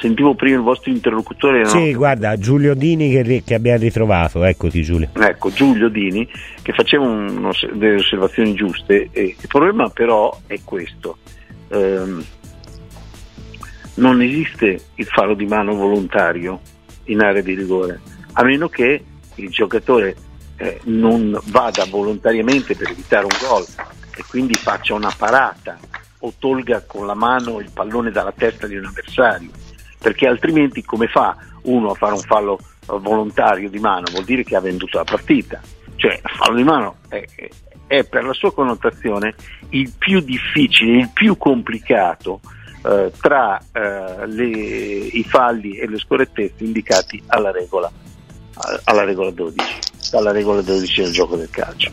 sentivo 0.00 0.34
prima 0.34 0.56
il 0.56 0.62
vostro 0.62 0.90
interlocutore. 0.90 1.62
No? 1.62 1.68
Sì, 1.68 1.94
guarda, 1.94 2.36
Giulio 2.36 2.74
Dini 2.74 3.10
che, 3.10 3.42
che, 3.44 3.54
abbiamo 3.54 3.78
ritrovato, 3.78 4.44
eccoti 4.44 4.82
Giulio. 4.82 5.08
Ecco, 5.14 5.50
Giulio 5.50 5.88
Dini 5.88 6.28
che 6.62 6.72
faceva 6.72 7.06
un, 7.06 7.50
delle 7.74 7.96
osservazioni 7.96 8.54
giuste. 8.54 9.08
E 9.12 9.36
il 9.38 9.48
problema 9.48 9.88
però 9.88 10.36
è 10.46 10.58
questo. 10.64 11.18
Ehm, 11.68 12.24
non 13.94 14.22
esiste 14.22 14.80
il 14.94 15.06
fallo 15.06 15.34
di 15.34 15.46
mano 15.46 15.74
volontario 15.74 16.60
in 17.04 17.20
area 17.20 17.42
di 17.42 17.54
rigore, 17.54 18.00
a 18.32 18.44
meno 18.44 18.68
che 18.68 19.02
il 19.34 19.48
giocatore 19.50 20.14
eh, 20.56 20.80
non 20.84 21.38
vada 21.46 21.84
volontariamente 21.86 22.76
per 22.76 22.90
evitare 22.90 23.24
un 23.24 23.36
gol 23.40 23.64
e 24.16 24.24
quindi 24.28 24.54
faccia 24.54 24.94
una 24.94 25.12
parata 25.16 25.78
o 26.20 26.32
tolga 26.38 26.82
con 26.86 27.06
la 27.06 27.14
mano 27.14 27.60
il 27.60 27.70
pallone 27.72 28.10
dalla 28.10 28.32
testa 28.32 28.66
di 28.66 28.76
un 28.76 28.86
avversario, 28.86 29.50
perché 29.98 30.26
altrimenti 30.26 30.82
come 30.82 31.06
fa 31.08 31.36
uno 31.62 31.90
a 31.90 31.94
fare 31.94 32.14
un 32.14 32.20
fallo 32.20 32.58
eh, 32.58 32.98
volontario 32.98 33.68
di 33.68 33.78
mano? 33.78 34.06
Vuol 34.10 34.24
dire 34.24 34.44
che 34.44 34.56
ha 34.56 34.60
venduto 34.60 34.98
la 34.98 35.04
partita. 35.04 35.60
Cioè, 35.96 36.20
fallo 36.22 36.56
di 36.56 36.64
mano 36.64 36.96
è, 37.08 37.24
è 37.86 38.04
per 38.04 38.24
la 38.24 38.32
sua 38.32 38.52
connotazione 38.52 39.34
il 39.70 39.92
più 39.96 40.20
difficile, 40.20 40.98
il 40.98 41.10
più 41.12 41.36
complicato 41.36 42.40
eh, 42.84 43.10
tra 43.20 43.58
eh, 43.72 44.26
le, 44.26 44.44
i 44.44 45.24
falli 45.24 45.76
e 45.78 45.88
le 45.88 45.98
scorrettezze 45.98 46.64
indicati 46.64 47.20
alla 47.26 47.50
regola, 47.50 47.90
alla 48.84 49.04
regola 49.04 49.30
12, 49.30 49.78
alla 50.12 50.30
regola 50.30 50.62
12 50.62 51.02
del 51.02 51.12
gioco 51.12 51.36
del 51.36 51.50
calcio. 51.50 51.90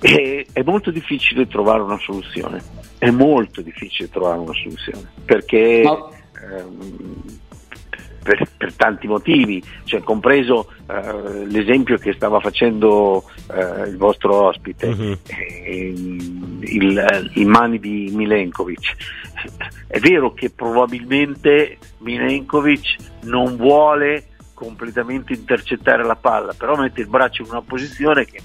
E, 0.00 0.46
è 0.52 0.62
molto 0.62 0.90
difficile 0.90 1.48
trovare 1.48 1.82
una 1.82 1.98
soluzione, 1.98 2.62
è 2.98 3.10
molto 3.10 3.62
difficile 3.62 4.08
trovare 4.08 4.38
una 4.38 4.54
soluzione 4.54 5.10
perché, 5.24 5.82
Ma... 5.84 6.08
ehm, 6.56 7.22
per, 8.22 8.48
per, 8.56 8.74
tanti 8.74 9.08
motivi, 9.08 9.62
cioè, 9.84 10.00
compreso 10.02 10.70
eh, 10.86 11.46
l'esempio 11.46 11.96
che 11.96 12.12
stava 12.12 12.38
facendo 12.38 13.24
eh, 13.50 13.88
il 13.88 13.96
vostro 13.96 14.46
ospite, 14.46 14.86
uh-huh. 14.86 15.18
il, 16.60 17.30
in 17.34 17.48
mani 17.48 17.78
di 17.80 18.10
Milenkovic. 18.12 18.94
È 19.86 19.98
vero 19.98 20.32
che 20.32 20.50
probabilmente 20.50 21.78
Milenkovic 21.98 22.96
non 23.22 23.56
vuole 23.56 24.26
completamente 24.54 25.32
intercettare 25.32 26.04
la 26.04 26.16
palla, 26.16 26.52
però 26.52 26.76
mette 26.76 27.00
il 27.00 27.06
braccio 27.06 27.42
in 27.42 27.50
una 27.50 27.62
posizione 27.62 28.24
che 28.24 28.40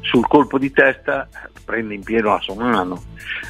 sul 0.00 0.26
colpo 0.26 0.58
di 0.58 0.70
testa 0.70 1.28
prende 1.64 1.94
in 1.94 2.02
pieno 2.02 2.30
la 2.30 2.40
sua 2.40 2.54
mano. 2.54 3.02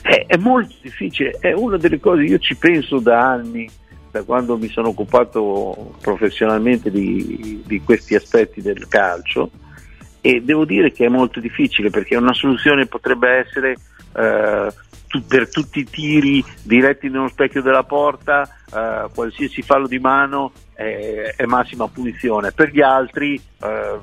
È, 0.02 0.24
è 0.26 0.36
molto 0.36 0.74
difficile, 0.82 1.36
è 1.40 1.52
una 1.52 1.76
delle 1.76 2.00
cose, 2.00 2.22
io 2.22 2.38
ci 2.38 2.56
penso 2.56 2.98
da 2.98 3.32
anni 3.32 3.68
da 4.10 4.22
quando 4.22 4.56
mi 4.56 4.68
sono 4.68 4.88
occupato 4.88 5.96
professionalmente 6.00 6.88
di, 6.88 7.62
di, 7.66 7.80
questi 7.80 8.14
aspetti 8.14 8.62
del 8.62 8.86
calcio 8.86 9.50
e 10.20 10.40
devo 10.40 10.64
dire 10.64 10.92
che 10.92 11.06
è 11.06 11.08
molto 11.08 11.40
difficile 11.40 11.90
perché 11.90 12.14
una 12.14 12.32
soluzione 12.32 12.86
potrebbe 12.86 13.28
essere 13.28 13.76
eh, 14.16 14.72
per 15.26 15.50
tutti 15.50 15.80
i 15.80 15.84
tiri 15.84 16.44
diretti 16.62 17.08
nello 17.08 17.28
specchio 17.28 17.60
della 17.60 17.82
porta, 17.82 18.48
eh, 18.72 19.08
qualsiasi 19.12 19.62
fallo 19.62 19.88
di 19.88 19.98
mano 19.98 20.52
è, 20.74 21.34
è, 21.36 21.44
massima 21.46 21.88
punizione, 21.88 22.52
per 22.52 22.70
gli 22.70 22.80
altri 22.80 23.34
eh, 23.34 23.98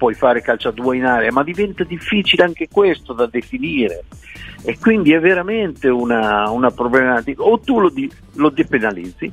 puoi 0.00 0.14
fare 0.14 0.40
calcio 0.40 0.68
a 0.68 0.72
due 0.72 0.96
in 0.96 1.04
area, 1.04 1.30
ma 1.30 1.42
diventa 1.42 1.84
difficile 1.84 2.42
anche 2.42 2.68
questo 2.72 3.12
da 3.12 3.26
definire 3.26 4.04
e 4.62 4.78
quindi 4.78 5.12
è 5.12 5.20
veramente 5.20 5.88
una, 5.88 6.48
una 6.48 6.70
problematica. 6.70 7.42
O 7.42 7.60
tu 7.60 7.78
lo, 7.78 7.90
di, 7.90 8.10
lo 8.36 8.48
depenalizzi, 8.48 9.30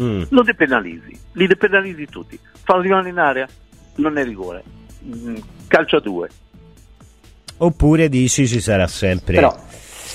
mm. 0.00 0.22
lo 0.30 0.42
depenalizzi, 0.42 1.20
li 1.32 1.46
depenalizzi 1.46 2.06
tutti. 2.06 2.38
Fallo 2.62 2.80
di 2.80 2.88
mano 2.88 3.06
in 3.08 3.18
area 3.18 3.46
non 3.96 4.16
è 4.16 4.24
rigore, 4.24 4.64
mm, 5.04 5.36
calcio 5.68 5.96
a 5.96 6.00
due. 6.00 6.28
Oppure 7.58 8.08
dici 8.08 8.48
ci 8.48 8.60
sarà 8.60 8.86
sempre. 8.86 9.34
Però, 9.34 9.54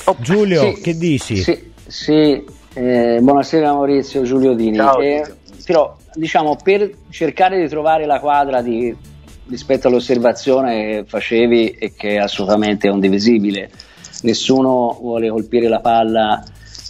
oh, 0.05 0.15
Giulio, 0.21 0.73
sì, 0.73 0.81
che 0.81 0.97
dici? 0.97 1.37
Sì, 1.37 1.71
sì 1.85 2.43
eh, 2.73 3.19
buonasera 3.21 3.73
Maurizio 3.73 4.23
Giulio 4.23 4.55
Dini. 4.55 4.77
Ciao, 4.77 4.99
eh, 4.99 5.23
però 5.63 5.95
diciamo 6.15 6.57
per 6.61 6.89
cercare 7.09 7.61
di 7.61 7.69
trovare 7.69 8.07
la 8.07 8.19
quadra 8.19 8.61
di, 8.61 8.95
rispetto 9.47 9.87
all'osservazione 9.87 10.73
che 10.73 11.03
facevi 11.05 11.71
e 11.71 11.93
che 11.93 12.11
è 12.11 12.17
assolutamente 12.17 12.89
condivisibile. 12.89 13.69
Nessuno 14.23 14.97
vuole 15.01 15.29
colpire 15.29 15.67
la 15.67 15.79
palla 15.79 16.43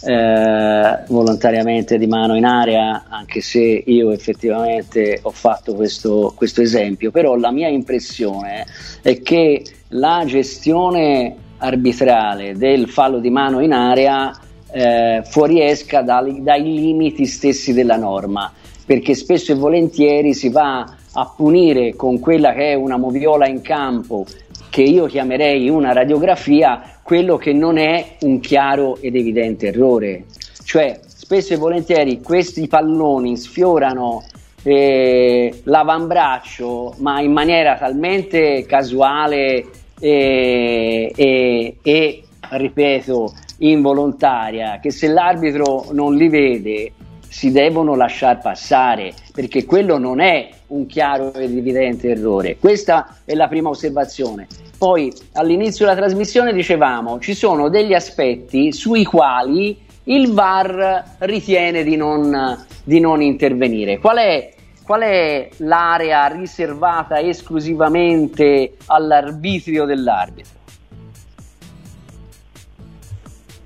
eh, 0.04 1.04
volontariamente 1.08 1.96
di 1.96 2.06
mano 2.06 2.36
in 2.36 2.44
area, 2.44 3.04
anche 3.08 3.40
se 3.40 3.60
io 3.60 4.10
effettivamente 4.10 5.20
ho 5.22 5.30
fatto 5.30 5.74
questo, 5.74 6.32
questo 6.36 6.60
esempio, 6.60 7.10
però 7.10 7.36
la 7.36 7.52
mia 7.52 7.68
impressione 7.68 8.66
è 9.00 9.22
che 9.22 9.62
la 9.88 10.24
gestione 10.26 11.36
arbitrale 11.58 12.54
del 12.56 12.88
fallo 12.88 13.20
di 13.20 13.30
mano 13.30 13.60
in 13.60 13.72
area 13.72 14.36
eh, 14.72 15.22
fuoriesca 15.24 16.02
dai, 16.02 16.42
dai 16.42 16.62
limiti 16.62 17.26
stessi 17.26 17.72
della 17.72 17.96
norma, 17.96 18.52
perché 18.84 19.14
spesso 19.14 19.52
e 19.52 19.54
volentieri 19.54 20.34
si 20.34 20.48
va 20.48 20.96
a 21.14 21.32
punire 21.36 21.94
con 21.94 22.18
quella 22.20 22.52
che 22.52 22.72
è 22.72 22.74
una 22.74 22.96
moviola 22.96 23.46
in 23.46 23.60
campo 23.60 24.24
che 24.70 24.82
io 24.82 25.06
chiamerei 25.06 25.68
una 25.68 25.92
radiografia 25.92 26.82
quello 27.02 27.36
che 27.36 27.52
non 27.52 27.76
è 27.76 28.16
un 28.20 28.40
chiaro 28.40 28.96
ed 29.00 29.16
evidente 29.16 29.66
errore. 29.66 30.24
Cioè, 30.64 30.98
spesso 31.04 31.52
e 31.52 31.56
volentieri 31.56 32.22
questi 32.22 32.66
palloni 32.68 33.36
sfiorano 33.36 34.24
eh, 34.62 35.60
l'avambraccio, 35.64 36.94
ma 36.98 37.20
in 37.20 37.32
maniera 37.32 37.76
talmente 37.76 38.64
casuale 38.66 39.66
e, 40.00 41.12
e, 41.14 41.76
e, 41.82 42.22
ripeto, 42.50 43.34
involontaria, 43.58 44.78
che 44.80 44.90
se 44.90 45.08
l'arbitro 45.08 45.86
non 45.92 46.14
li 46.14 46.28
vede 46.28 46.92
si 47.32 47.50
devono 47.50 47.94
lasciare 47.94 48.40
passare, 48.42 49.14
perché 49.32 49.64
quello 49.64 49.96
non 49.96 50.20
è 50.20 50.50
un 50.66 50.84
chiaro 50.84 51.32
ed 51.32 51.56
evidente 51.56 52.10
errore. 52.10 52.58
Questa 52.58 53.20
è 53.24 53.32
la 53.32 53.48
prima 53.48 53.70
osservazione. 53.70 54.46
Poi 54.76 55.10
all'inizio 55.32 55.86
della 55.86 55.96
trasmissione 55.96 56.52
dicevamo 56.52 57.18
ci 57.20 57.32
sono 57.32 57.70
degli 57.70 57.94
aspetti 57.94 58.70
sui 58.70 59.04
quali 59.04 59.80
il 60.04 60.32
VAR 60.32 61.16
ritiene 61.20 61.82
di 61.84 61.96
non, 61.96 62.66
di 62.84 63.00
non 63.00 63.22
intervenire. 63.22 63.98
Qual 63.98 64.18
è, 64.18 64.52
qual 64.84 65.00
è 65.00 65.48
l'area 65.58 66.26
riservata 66.26 67.18
esclusivamente 67.18 68.76
all'arbitrio 68.86 69.86
dell'arbitro? 69.86 70.60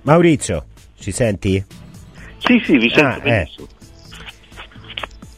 Maurizio, 0.02 0.66
ci 0.96 1.10
senti? 1.10 1.64
Sì, 2.46 2.62
sì, 2.64 2.78
vi 2.78 2.88
sento 2.90 3.06
ah, 3.08 3.16
eh. 3.16 3.20
benissimo. 3.20 3.66
Eh. 3.66 3.74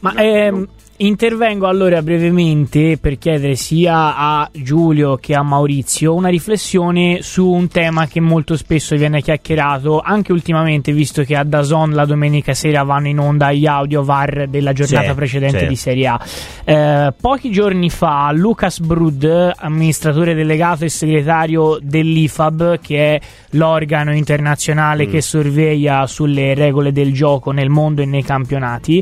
Ma 0.01 0.13
ehm, 0.13 0.67
Intervengo 1.01 1.65
allora 1.65 2.01
brevemente 2.01 2.97
per 2.97 3.17
chiedere 3.17 3.55
sia 3.55 4.17
a 4.17 4.49
Giulio 4.51 5.15
che 5.15 5.33
a 5.33 5.41
Maurizio 5.43 6.13
una 6.13 6.27
riflessione 6.27 7.19
su 7.21 7.47
un 7.47 7.69
tema 7.69 8.05
che 8.05 8.19
molto 8.19 8.57
spesso 8.57 8.97
viene 8.97 9.21
chiacchierato 9.21 10.01
anche 10.01 10.33
ultimamente, 10.33 10.91
visto 10.91 11.23
che 11.23 11.37
a 11.37 11.45
Dazon 11.45 11.91
la 11.91 12.03
domenica 12.03 12.53
sera 12.53 12.83
vanno 12.83 13.07
in 13.07 13.17
onda 13.17 13.53
gli 13.53 13.65
audio 13.65 14.03
VAR 14.03 14.47
della 14.49 14.73
giornata 14.73 15.07
sì, 15.07 15.13
precedente 15.13 15.59
sì. 15.59 15.67
di 15.67 15.75
Serie 15.77 16.07
A. 16.07 16.19
Eh, 16.65 17.13
pochi 17.17 17.49
giorni 17.49 17.89
fa 17.89 18.29
Lucas 18.33 18.81
Brud, 18.81 19.53
amministratore 19.55 20.33
delegato 20.33 20.83
e 20.83 20.89
segretario 20.89 21.77
dell'IFAB, 21.81 22.77
che 22.81 23.15
è 23.15 23.21
l'organo 23.51 24.13
internazionale 24.13 25.07
mm. 25.07 25.11
che 25.11 25.21
sorveglia 25.21 26.05
sulle 26.07 26.53
regole 26.55 26.91
del 26.91 27.13
gioco 27.13 27.51
nel 27.51 27.69
mondo 27.69 28.01
e 28.01 28.05
nei 28.05 28.23
campionati, 28.23 29.01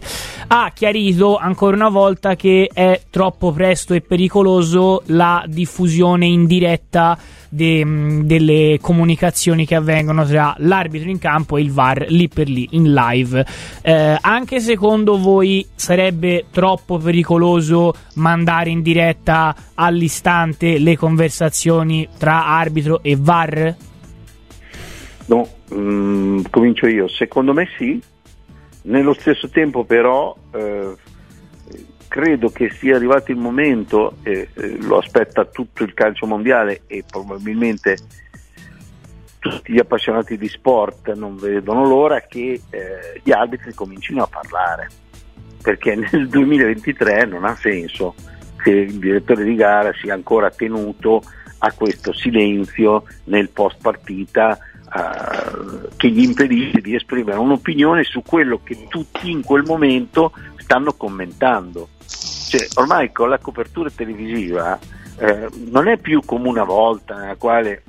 ha 0.50 0.72
chiarito 0.76 1.38
ancora 1.38 1.76
una 1.76 1.86
una 1.88 1.90
volta 1.90 2.36
che 2.36 2.70
è 2.74 3.02
troppo 3.10 3.54
presto 3.54 3.94
e 3.94 4.02
pericoloso 4.02 5.04
la 5.08 5.44
diffusione 5.48 6.26
indiretta 6.26 7.18
de, 7.48 7.86
mm, 7.86 8.22
delle 8.24 8.78
comunicazioni 8.82 9.66
che 9.66 9.76
avvengono 9.76 10.26
tra 10.26 10.54
l'arbitro 10.60 11.10
in 11.10 11.18
campo 11.18 11.56
e 11.56 11.62
il 11.62 11.72
VAR 11.72 12.08
lì 12.10 12.28
per 12.28 12.50
lì 12.50 12.68
in 12.72 12.94
live. 12.94 13.46
Eh, 13.82 14.18
anche 14.20 14.60
secondo 14.60 15.18
voi 15.18 15.66
sarebbe 15.76 16.48
troppo 16.52 16.98
pericoloso 16.98 17.94
mandare 18.16 18.70
in 18.70 18.82
diretta 18.82 19.56
all'istante 19.76 20.80
le 20.80 20.98
conversazioni 20.98 22.06
tra 22.18 22.48
arbitro 22.48 23.02
e 23.02 23.16
VAR? 23.18 23.76
No, 25.28 25.48
mm, 25.74 26.42
comincio 26.50 26.88
io. 26.88 27.08
Secondo 27.08 27.54
me 27.54 27.70
sì. 27.78 28.02
Nello 28.84 29.14
stesso 29.14 29.50
tempo 29.50 29.84
però 29.84 30.36
eh, 30.54 30.96
credo 32.08 32.50
che 32.50 32.70
sia 32.70 32.96
arrivato 32.96 33.32
il 33.32 33.38
momento, 33.38 34.18
eh, 34.24 34.50
eh, 34.54 34.78
lo 34.82 34.98
aspetta 34.98 35.46
tutto 35.46 35.84
il 35.84 35.94
calcio 35.94 36.26
mondiale 36.26 36.82
e 36.88 37.04
probabilmente 37.10 37.98
tutti 39.40 39.74
gli 39.74 39.80
appassionati 39.80 40.38
di 40.38 40.48
sport 40.48 41.14
non 41.14 41.36
vedono 41.36 41.86
l'ora 41.86 42.22
che 42.22 42.62
eh, 42.70 43.22
gli 43.24 43.32
arbitri 43.32 43.74
comincino 43.74 44.24
a 44.24 44.28
parlare, 44.28 44.90
perché 45.62 45.96
nel 45.96 46.28
2023 46.30 47.26
non 47.26 47.46
ha 47.46 47.56
senso 47.56 48.16
che 48.62 48.72
il 48.72 49.00
direttore 49.00 49.44
di 49.44 49.56
gara 49.56 49.94
sia 49.94 50.14
ancora 50.14 50.50
tenuto 50.50 51.22
a 51.60 51.72
questo 51.72 52.14
silenzio 52.14 53.04
nel 53.26 53.50
post 53.50 53.78
partita 53.82 54.58
che 55.98 56.10
gli 56.10 56.24
impedisce 56.24 56.80
di 56.80 56.96
esprimere 56.96 57.38
un'opinione 57.38 58.04
su 58.04 58.24
quello 58.24 58.62
che 58.64 58.88
tutti 58.88 59.30
in 59.30 59.44
quel 59.44 59.64
momento 59.64 60.32
stanno 60.68 60.94
commentando. 60.94 61.88
Cioè, 62.06 62.68
ormai 62.76 63.14
con 63.14 63.30
la 63.30 63.40
copertura 63.40 63.90
televisiva 63.90 64.78
eh, 65.18 65.50
non 65.70 65.88
è 65.88 65.98
più 65.98 66.22
come 66.26 66.50
una 66.50 66.66
volta 66.66 67.16
nella 67.16 67.36
quale 67.36 67.84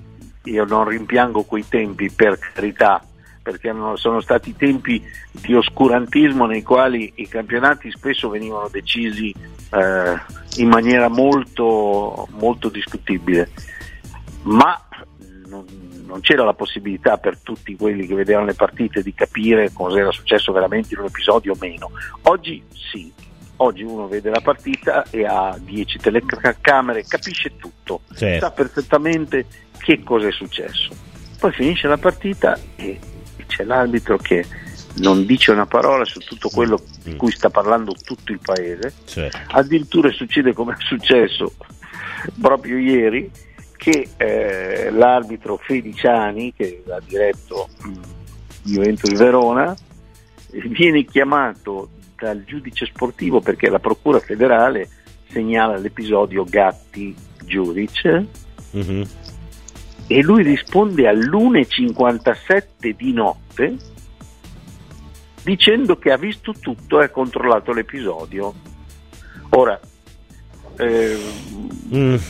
io 0.45 0.65
non 0.65 0.89
rimpiango 0.89 1.43
quei 1.43 1.67
tempi 1.69 2.09
per 2.11 2.39
carità, 2.39 3.05
perché 3.43 3.75
sono 3.95 4.21
stati 4.21 4.55
tempi 4.55 5.03
di 5.33 5.55
oscurantismo 5.55 6.47
nei 6.47 6.63
quali 6.63 7.13
i 7.17 7.27
campionati 7.27 7.91
spesso 7.91 8.29
venivano 8.29 8.69
decisi 8.69 9.35
eh, 9.71 10.15
in 10.57 10.69
maniera 10.69 11.09
molto, 11.09 12.29
molto 12.31 12.69
discutibile, 12.69 13.51
ma 14.43 14.81
non, 15.49 15.65
non, 16.09 16.21
c'era 16.21 16.43
la 16.43 16.55
possibilità 16.55 17.19
per 17.19 17.39
tutti 17.39 17.77
quelli 17.77 18.07
che 18.07 18.15
vedevano 18.15 18.47
le 18.47 18.55
partite 18.55 19.03
di 19.03 19.13
capire 19.13 19.71
cosa 19.73 19.99
era 19.99 20.11
successo 20.11 20.53
veramente 20.53 20.95
in 20.95 21.01
un 21.01 21.07
episodio 21.07 21.53
o 21.53 21.57
meno. 21.61 21.91
Oggi 22.23 22.63
sì, 22.73 23.13
oggi 23.57 23.83
uno 23.83 24.09
vede 24.09 24.31
la 24.31 24.41
partita 24.41 25.05
e 25.11 25.27
ha 25.27 25.57
10 25.61 25.99
telecamere, 25.99 27.05
capisce 27.07 27.57
tutto, 27.57 28.01
certo. 28.15 28.47
sa 28.47 28.51
perfettamente 28.51 29.47
che 29.79 30.03
cosa 30.03 30.29
è 30.29 30.33
successo. 30.33 30.91
Poi 31.39 31.53
finisce 31.53 31.87
la 31.87 31.99
partita 31.99 32.59
e 32.77 32.99
c'è 33.47 33.65
l'arbitro 33.65 34.17
che 34.17 34.45
non 34.97 35.27
dice 35.27 35.53
una 35.53 35.67
parola 35.67 36.05
su 36.05 36.19
tutto 36.21 36.49
quello 36.49 36.83
di 37.05 37.15
cui 37.17 37.31
sta 37.31 37.51
parlando 37.51 37.95
tutto 38.03 38.33
il 38.33 38.41
paese. 38.43 38.93
Certo. 39.05 39.39
Addirittura 39.49 40.11
succede 40.11 40.53
come 40.55 40.73
è 40.73 40.77
successo 40.81 41.53
proprio 42.41 42.79
ieri 42.79 43.31
che 43.79 44.09
eh, 44.19 44.91
l'arbitro 44.91 45.57
Feliciani, 45.57 46.53
che 46.53 46.83
ha 46.91 47.01
diretto 47.07 47.69
mh, 47.83 47.93
Juventus 48.65 49.17
Verona, 49.17 49.75
viene 50.51 51.05
chiamato 51.05 51.89
dal 52.19 52.43
giudice 52.45 52.85
sportivo 52.87 53.41
perché 53.41 53.71
la 53.71 53.79
Procura 53.79 54.19
federale 54.19 54.89
segnala 55.31 55.77
l'episodio 55.77 56.45
Gatti-Giudice 56.45 58.27
Mhm. 58.73 59.03
e 60.09 60.23
lui 60.23 60.43
risponde 60.43 61.07
all'1.57 61.09 62.95
di 62.97 63.13
notte 63.15 63.77
dicendo 65.43 65.97
che 65.99 66.11
ha 66.13 66.17
visto 66.19 66.53
tutto 66.53 67.01
e 67.01 67.05
ha 67.05 67.09
controllato 67.11 67.73
l'episodio. 67.73 68.53
Ora, 69.51 69.79
ehm, 70.77 71.19
Mm, 71.95 72.15
eh, 72.15 72.21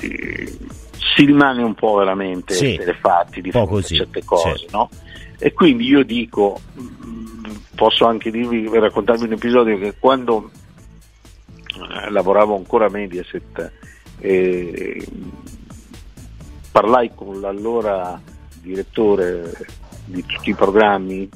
si 0.00 1.24
rimane 1.24 1.62
un 1.62 1.74
po' 1.74 1.96
veramente 1.96 2.54
Sì, 2.54 2.80
fatti 3.00 3.40
di 3.40 3.50
fronte 3.50 3.70
così, 3.70 3.96
certe 3.96 4.24
cose, 4.24 4.58
certo. 4.58 4.76
no? 4.76 4.90
E 5.38 5.52
quindi 5.52 5.84
io 5.86 6.02
dico, 6.04 6.60
mm, 6.80 7.54
posso 7.74 8.06
anche 8.06 8.30
dirvi, 8.30 8.68
raccontarvi 8.72 9.24
un 9.24 9.32
episodio 9.32 9.78
che 9.78 9.94
quando 9.98 10.50
eh, 11.66 12.10
lavoravo 12.10 12.56
ancora 12.56 12.86
a 12.86 12.90
Mediaset 12.90 13.72
eh, 14.18 15.06
parlai 16.70 17.10
con 17.14 17.40
l'allora 17.40 18.20
direttore 18.60 19.52
di 20.04 20.24
tutti 20.26 20.50
i 20.50 20.54
programmi 20.54 21.22
eh, 21.22 21.28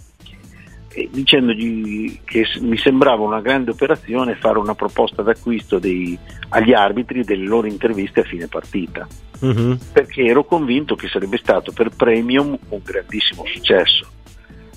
dicendogli 1.10 2.20
che 2.24 2.46
mi 2.60 2.76
sembrava 2.76 3.22
una 3.22 3.40
grande 3.40 3.70
operazione 3.70 4.36
fare 4.36 4.58
una 4.58 4.74
proposta 4.74 5.22
d'acquisto 5.22 5.78
dei- 5.78 6.18
agli 6.50 6.72
arbitri 6.72 7.24
delle 7.24 7.44
loro 7.44 7.66
interviste 7.66 8.20
a 8.20 8.24
fine 8.24 8.46
partita 8.46 9.06
mhm. 9.40 9.78
perché 9.92 10.22
ero 10.22 10.44
convinto 10.44 10.94
che 10.94 11.08
sarebbe 11.08 11.38
stato 11.38 11.72
per 11.72 11.90
Premium 11.90 12.56
un 12.68 12.80
grandissimo 12.82 13.44
successo. 13.46 14.06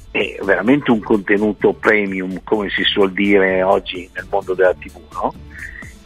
È 0.10 0.38
veramente 0.44 0.90
un 0.90 1.00
contenuto 1.00 1.74
premium, 1.74 2.42
come 2.44 2.70
si 2.70 2.84
suol 2.84 3.12
dire 3.12 3.62
oggi 3.62 4.10
nel 4.14 4.26
mondo 4.30 4.54
della 4.56 4.74
TV, 4.74 4.98
no? 5.12 5.34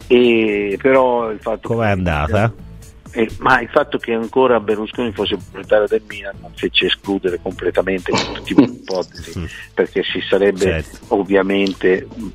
E 0.06 0.76
però 0.82 1.30
il 1.30 1.38
fatto 1.40 1.68
Com'è 1.68 1.88
andata? 1.88 2.52
Eh, 3.12 3.30
ma 3.38 3.60
il 3.60 3.68
fatto 3.68 3.98
che 3.98 4.12
ancora 4.12 4.58
Berlusconi 4.60 5.12
fosse 5.12 5.36
proprietario 5.36 5.86
del 5.86 6.02
Milan 6.08 6.34
non 6.40 6.52
fece 6.54 6.86
escludere 6.86 7.38
completamente 7.42 8.10
questo 8.10 8.40
tipo 8.42 8.60
di 8.64 8.72
ipotesi, 8.82 9.38
Mm. 9.38 9.44
perché 9.74 10.02
si 10.02 10.20
sarebbe 10.28 10.58
Certo. 10.58 11.14
ovviamente 11.14 12.06
mm, 12.18 12.28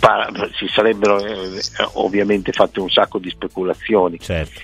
pa- 0.00 0.30
si 0.56 0.66
sarebbero 0.68 1.22
eh, 1.24 1.60
ovviamente 1.94 2.52
fatte 2.52 2.80
un 2.80 2.88
sacco 2.90 3.18
di 3.18 3.30
speculazioni. 3.30 4.18
Certo, 4.18 4.60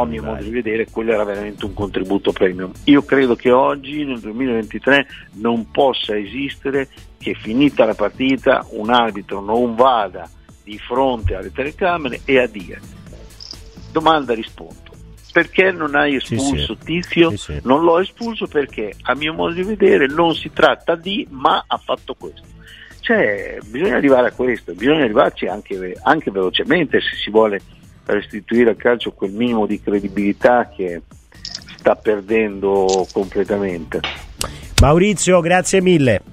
a 0.00 0.04
mio 0.06 0.22
modo 0.22 0.42
di 0.42 0.50
vedere 0.50 0.86
quello 0.90 1.12
era 1.12 1.24
veramente 1.24 1.64
un 1.64 1.74
contributo 1.74 2.32
premium. 2.32 2.72
Io 2.84 3.02
credo 3.04 3.36
che 3.36 3.50
oggi 3.52 4.04
nel 4.04 4.18
2023 4.20 5.06
non 5.34 5.70
possa 5.70 6.16
esistere 6.16 6.88
che 7.18 7.34
finita 7.34 7.84
la 7.84 7.94
partita 7.94 8.64
un 8.70 8.90
arbitro 8.90 9.40
non 9.40 9.74
vada 9.74 10.28
di 10.64 10.78
fronte 10.78 11.34
alle 11.34 11.52
telecamere 11.52 12.20
e 12.24 12.38
a 12.38 12.46
dire 12.46 12.80
domanda 13.90 14.34
rispondo 14.34 14.90
perché 15.32 15.70
non 15.70 15.94
hai 15.94 16.16
espulso 16.16 16.76
sì. 16.78 16.84
Tizio? 16.84 17.36
Sì. 17.36 17.60
Non 17.62 17.82
l'ho 17.82 18.00
espulso 18.00 18.46
perché 18.46 18.92
a 19.02 19.14
mio 19.14 19.32
modo 19.32 19.54
di 19.54 19.62
vedere 19.62 20.06
non 20.06 20.34
si 20.34 20.50
tratta 20.52 20.96
di 20.96 21.26
ma 21.30 21.64
ha 21.66 21.76
fatto 21.78 22.14
questo. 22.18 22.42
Cioè, 23.00 23.58
bisogna 23.66 23.96
arrivare 23.96 24.28
a 24.28 24.32
questo, 24.32 24.74
bisogna 24.74 25.04
arrivarci 25.04 25.46
anche, 25.46 25.96
anche 26.02 26.30
velocemente 26.30 27.00
se 27.00 27.16
si 27.16 27.30
vuole 27.30 27.60
restituire 28.04 28.70
al 28.70 28.76
calcio 28.76 29.12
quel 29.12 29.32
minimo 29.32 29.66
di 29.66 29.80
credibilità 29.80 30.68
che 30.74 31.02
sta 31.76 31.94
perdendo 31.94 33.06
completamente. 33.12 34.00
Maurizio, 34.80 35.40
grazie 35.40 35.80
mille. 35.80 36.29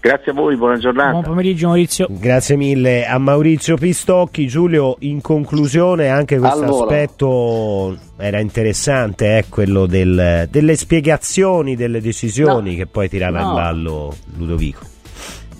Grazie 0.00 0.30
a 0.30 0.34
voi, 0.34 0.56
buona 0.56 0.76
giornata. 0.78 1.10
Buon 1.10 1.24
pomeriggio 1.24 1.66
Maurizio. 1.66 2.06
Grazie 2.08 2.54
mille 2.56 3.04
a 3.04 3.18
Maurizio 3.18 3.76
Pistocchi. 3.76 4.46
Giulio, 4.46 4.94
in 5.00 5.20
conclusione, 5.20 6.08
anche 6.08 6.38
questo 6.38 6.60
Al 6.60 6.66
volo. 6.66 6.82
aspetto 6.84 7.96
era 8.16 8.38
interessante, 8.38 9.38
eh, 9.38 9.44
quello 9.48 9.86
del- 9.86 10.46
delle 10.50 10.76
spiegazioni, 10.76 11.74
delle 11.74 12.00
decisioni 12.00 12.70
No. 12.72 12.76
che 12.76 12.86
poi 12.86 13.08
tirava 13.08 13.40
in 13.40 13.46
No. 13.48 13.54
ballo 13.54 14.14
Ludovico. 14.36 14.82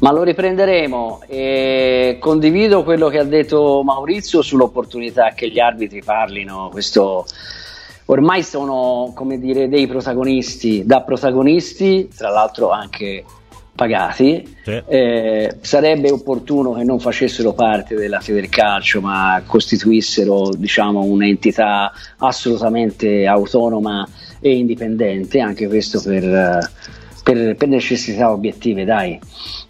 Ma 0.00 0.12
lo 0.12 0.22
riprenderemo 0.22 1.22
e 1.26 2.18
condivido 2.20 2.84
quello 2.84 3.08
che 3.08 3.18
ha 3.18 3.24
detto 3.24 3.82
Maurizio 3.84 4.40
sull'opportunità 4.42 5.32
che 5.34 5.48
gli 5.50 5.58
arbitri 5.58 6.00
parlino. 6.04 6.68
Questo 6.70 7.26
ormai 8.04 8.44
sono 8.44 9.10
come 9.16 9.40
dire 9.40 9.68
dei 9.68 9.88
protagonisti, 9.88 10.84
da 10.86 11.00
protagonisti, 11.02 12.08
tra 12.16 12.30
l'altro 12.30 12.70
anche 12.70 13.24
pagati. 13.78 14.56
Sì. 14.64 14.82
Eh, 14.88 15.56
sarebbe 15.60 16.10
opportuno 16.10 16.72
che 16.72 16.82
non 16.82 16.98
facessero 16.98 17.52
parte 17.52 17.94
della 17.94 18.18
Federcalcio, 18.18 19.00
ma 19.00 19.40
costituissero 19.46 20.50
diciamo, 20.56 21.04
un'entità 21.04 21.92
assolutamente 22.18 23.24
autonoma 23.24 24.04
e 24.40 24.56
indipendente, 24.56 25.38
anche 25.38 25.68
questo 25.68 26.02
per, 26.02 26.24
eh, 26.24 26.58
per- 27.22 27.54
per 27.54 27.68
necessità 27.68 28.32
obiettive, 28.32 28.84
dai. 28.84 29.16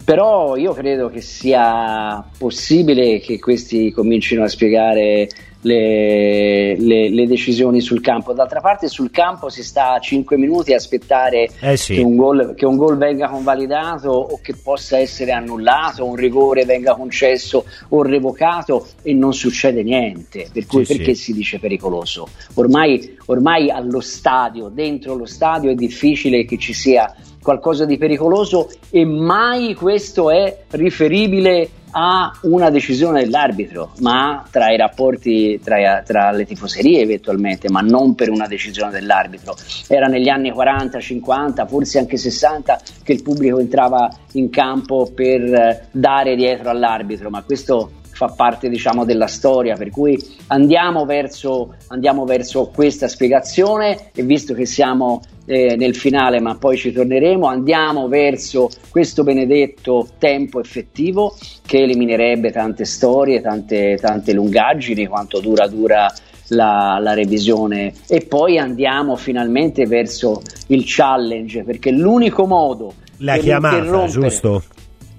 Però 0.03 0.55
io 0.55 0.73
credo 0.73 1.09
che 1.09 1.21
sia 1.21 2.25
possibile 2.35 3.19
che 3.19 3.37
questi 3.37 3.91
comincino 3.91 4.43
a 4.43 4.47
spiegare 4.47 5.29
le, 5.61 6.75
le- 6.79 7.09
le 7.09 7.27
decisioni 7.27 7.81
sul 7.81 8.01
campo. 8.01 8.33
D'altra 8.33 8.61
parte 8.61 8.87
sul 8.87 9.11
campo 9.11 9.49
si 9.49 9.63
sta 9.63 9.93
a 9.93 9.99
5 9.99 10.37
minuti 10.37 10.73
a 10.73 10.77
aspettare 10.77 11.49
Eh 11.59 11.77
sì. 11.77 11.95
che, 11.95 12.01
un 12.01 12.15
gol, 12.15 12.53
che 12.55 12.65
un 12.65 12.77
gol 12.77 12.97
venga 12.97 13.27
convalidato 13.27 14.09
o 14.09 14.39
che 14.41 14.53
possa 14.55 14.97
essere 14.97 15.31
annullato, 15.31 16.05
un 16.05 16.15
rigore 16.15 16.65
venga 16.65 16.93
concesso 16.95 17.65
o 17.89 18.01
revocato 18.03 18.87
e 19.03 19.13
non 19.13 19.33
succede 19.33 19.83
niente. 19.83 20.47
Per 20.51 20.65
cui 20.65 20.85
Sì, 20.85 20.95
perché 20.95 21.13
sì. 21.15 21.23
si 21.23 21.33
dice 21.33 21.59
pericoloso? 21.59 22.27
Ormai, 22.55 23.17
ormai 23.25 23.69
allo 23.69 23.99
stadio, 23.99 24.69
dentro 24.69 25.15
lo 25.15 25.25
stadio 25.25 25.69
è 25.71 25.75
difficile 25.75 26.45
che 26.45 26.57
ci 26.57 26.73
sia 26.73 27.13
qualcosa 27.41 27.85
di 27.85 27.97
pericoloso 27.97 28.69
e 28.89 29.05
mai 29.05 29.73
questo 29.73 30.29
è 30.29 30.63
riferibile 30.71 31.69
a 31.91 32.31
una 32.43 32.69
decisione 32.69 33.21
dell'arbitro, 33.21 33.93
ma 33.99 34.45
tra 34.49 34.71
i 34.71 34.77
rapporti 34.77 35.59
tra, 35.63 36.01
tra 36.01 36.31
le 36.31 36.45
tifoserie 36.45 37.01
eventualmente, 37.01 37.69
ma 37.69 37.81
non 37.81 38.15
per 38.15 38.29
una 38.29 38.47
decisione 38.47 38.91
dell'arbitro. 38.91 39.55
Era 39.87 40.07
negli 40.07 40.29
anni 40.29 40.51
40, 40.51 40.99
50, 40.99 41.65
forse 41.65 41.99
anche 41.99 42.17
60 42.17 42.79
che 43.03 43.13
il 43.13 43.23
pubblico 43.23 43.59
entrava 43.59 44.09
in 44.33 44.49
campo 44.49 45.11
per 45.13 45.41
eh, 45.41 45.87
dare 45.91 46.35
dietro 46.35 46.69
all'arbitro, 46.69 47.29
ma 47.29 47.41
questo 47.43 47.91
fa 48.19 48.27
parte 48.27 48.67
diciamo 48.67 49.05
della 49.05 49.27
storia 49.27 49.75
per 49.75 49.91
cui 49.91 50.21
andiamo 50.47 51.05
verso, 51.05 51.75
andiamo 51.87 52.25
verso 52.25 52.69
questa 52.75 53.07
spiegazione 53.07 54.11
e 54.13 54.23
visto 54.23 54.53
che 54.53 54.65
siamo 54.65 55.21
eh, 55.45 55.77
nel 55.77 55.95
finale 55.95 56.41
ma 56.41 56.57
poi 56.57 56.75
ci 56.75 56.91
torneremo 56.91 57.47
andiamo 57.47 58.09
verso 58.09 58.69
questo 58.89 59.23
benedetto 59.23 60.05
tempo 60.17 60.59
effettivo 60.59 61.33
che 61.65 61.83
eliminerebbe 61.83 62.51
tante 62.51 62.83
storie 62.83 63.39
tante, 63.39 63.97
tante 64.01 64.33
lungaggini 64.33 65.07
quanto 65.07 65.39
dura 65.39 65.65
dura 65.69 66.13
la, 66.49 66.99
la 67.01 67.13
revisione 67.13 67.93
e 68.09 68.19
poi 68.19 68.57
andiamo 68.57 69.15
finalmente 69.15 69.85
verso 69.85 70.41
il 70.67 70.83
challenge 70.85 71.63
perché 71.63 71.91
l'unico 71.91 72.45
modo 72.45 72.95
La 73.19 73.35
per 73.35 73.43
chiamata, 73.43 74.07
giusto? 74.07 74.63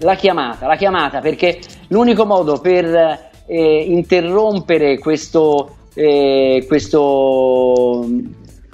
la 0.00 0.14
chiamata, 0.14 0.66
la 0.66 0.76
chiamata, 0.76 1.20
perché 1.20 1.60
l'unico 1.90 2.24
modo 2.24 2.58
per 2.60 3.30
eh, 3.46 3.84
interrompere 3.88 4.98
questo, 4.98 5.76
eh, 5.94 6.64
questo 6.66 8.06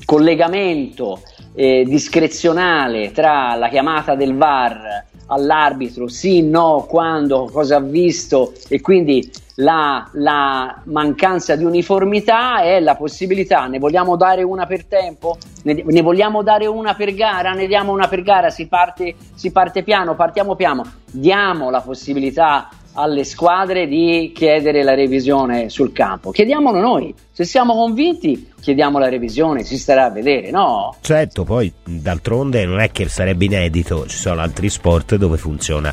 collegamento 0.04 1.20
eh, 1.54 1.84
discrezionale 1.86 3.12
tra 3.12 3.54
la 3.54 3.68
chiamata 3.68 4.14
del 4.14 4.36
VAR 4.36 5.04
all'arbitro, 5.28 6.06
sì, 6.06 6.42
no, 6.42 6.86
quando, 6.88 7.48
cosa 7.50 7.76
ha 7.76 7.80
visto 7.80 8.52
e 8.68 8.80
quindi 8.80 9.28
la, 9.56 10.08
la 10.12 10.82
mancanza 10.84 11.56
di 11.56 11.64
uniformità 11.64 12.60
è 12.60 12.78
la 12.78 12.94
possibilità, 12.94 13.66
ne 13.66 13.78
vogliamo 13.78 14.16
dare 14.16 14.42
una 14.42 14.66
per 14.66 14.84
tempo, 14.84 15.38
ne, 15.64 15.82
ne 15.84 16.02
vogliamo 16.02 16.42
dare 16.42 16.66
una 16.66 16.94
per 16.94 17.14
gara, 17.14 17.52
ne 17.54 17.66
diamo 17.66 17.92
una 17.92 18.06
per 18.06 18.22
gara, 18.22 18.50
si 18.50 18.66
parte, 18.68 19.16
si 19.34 19.50
parte 19.50 19.82
piano, 19.82 20.14
partiamo 20.14 20.54
piano, 20.54 20.84
diamo 21.10 21.70
la 21.70 21.80
possibilità 21.80 22.68
alle 22.98 23.24
squadre 23.24 23.86
di 23.86 24.32
chiedere 24.34 24.82
la 24.82 24.94
revisione 24.94 25.68
sul 25.68 25.92
campo. 25.92 26.30
Chiediamolo 26.30 26.80
noi. 26.80 27.14
Se 27.30 27.44
siamo 27.44 27.74
convinti, 27.74 28.50
chiediamo 28.58 28.98
la 28.98 29.08
revisione, 29.08 29.62
si 29.62 29.76
starà 29.78 30.06
a 30.06 30.10
vedere, 30.10 30.50
no? 30.50 30.96
Certo, 31.02 31.44
poi 31.44 31.70
d'altronde 31.84 32.64
non 32.64 32.80
è 32.80 32.90
che 32.90 33.08
sarebbe 33.08 33.44
inedito, 33.44 34.06
ci 34.06 34.16
sono 34.16 34.40
altri 34.40 34.70
sport 34.70 35.16
dove 35.16 35.36
funziona 35.36 35.92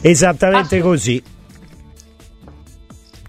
esattamente 0.00 0.76
Assolut- 0.76 0.84
così. 0.84 1.22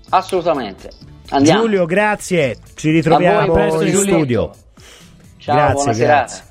Assolutamente. 0.10 0.90
Andiamo. 1.30 1.62
Giulio, 1.62 1.86
grazie, 1.86 2.58
ci 2.76 2.90
ritroviamo 2.90 3.54
presto, 3.54 3.84
in 3.84 3.92
Giulio. 3.92 4.14
studio. 4.16 4.52
Ciao, 5.38 5.56
grazie, 5.56 5.74
buona 5.74 5.94
grazie. 5.94 6.36
serata. 6.36 6.50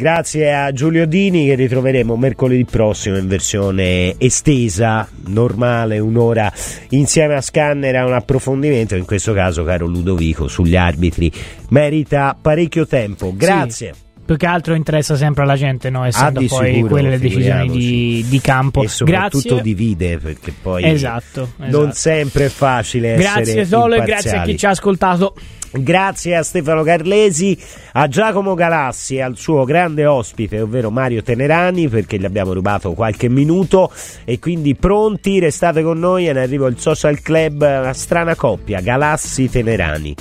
Grazie 0.00 0.54
a 0.54 0.72
Giulio 0.72 1.06
Dini 1.06 1.44
che 1.44 1.54
ritroveremo 1.56 2.16
mercoledì 2.16 2.64
prossimo 2.64 3.18
in 3.18 3.28
versione 3.28 4.14
estesa, 4.16 5.06
normale, 5.26 5.98
un'ora 5.98 6.50
insieme 6.88 7.34
a 7.34 7.42
Scanner 7.42 7.94
a 7.96 8.06
un 8.06 8.14
approfondimento, 8.14 8.96
in 8.96 9.04
questo 9.04 9.34
caso 9.34 9.62
caro 9.62 9.84
Ludovico 9.84 10.48
sugli 10.48 10.74
arbitri, 10.74 11.30
merita 11.68 12.34
parecchio 12.40 12.86
tempo. 12.86 13.34
Grazie. 13.36 13.92
Più 14.24 14.38
che 14.38 14.46
altro 14.46 14.72
interessa 14.72 15.16
sempre 15.16 15.42
alla 15.42 15.56
gente, 15.56 15.90
no? 15.90 16.06
essendo 16.06 16.40
Ah, 16.40 16.44
poi 16.48 16.72
sicuro, 16.72 16.88
quelle 16.92 17.10
le 17.10 17.18
decisioni 17.18 17.68
di, 17.68 18.24
di 18.26 18.40
campo. 18.40 18.82
E 18.82 18.88
soprattutto 18.88 19.56
Grazie. 19.56 19.62
divide 19.62 20.16
perché 20.16 20.54
poi 20.62 20.82
Esatto, 20.82 21.52
non 21.56 21.68
esatto. 21.88 21.92
sempre 21.94 22.46
è 22.46 22.48
facile 22.48 23.16
essere 23.16 23.42
Grazie 23.42 23.64
Solo 23.66 23.96
e 23.96 23.98
grazie 23.98 24.14
a 24.14 24.16
imparziali. 24.16 24.52
chi 24.52 24.58
ci 24.58 24.64
ha 24.64 24.70
ascoltato. 24.70 25.34
Grazie 25.72 26.36
a 26.36 26.42
Stefano 26.42 26.82
Carlesi, 26.82 27.56
a 27.92 28.08
Giacomo 28.08 28.54
Galassi 28.54 29.16
e 29.16 29.22
al 29.22 29.36
suo 29.36 29.64
grande 29.64 30.04
ospite, 30.04 30.60
ovvero 30.60 30.90
Mario 30.90 31.22
Tenerani, 31.22 31.88
perché 31.88 32.18
gli 32.18 32.24
abbiamo 32.24 32.52
rubato 32.52 32.92
qualche 32.92 33.28
minuto 33.28 33.92
e 34.24 34.40
quindi 34.40 34.74
pronti, 34.74 35.38
restate 35.38 35.82
con 35.82 35.98
noi 35.98 36.26
e 36.26 36.32
ne 36.32 36.40
arrivo 36.40 36.66
il 36.66 36.78
social 36.78 37.20
club, 37.20 37.60
una 37.62 37.92
strana 37.92 38.34
coppia, 38.34 38.80
Galassi-Tenerani. 38.80 40.14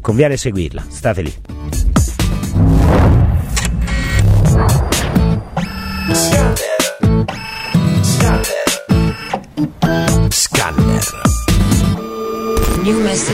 Conviene 0.00 0.36
seguirla, 0.36 0.84
state 0.88 1.22
lì. 1.22 1.34
Scanner. 10.30 11.04
New 12.82 12.98
message. 13.02 13.28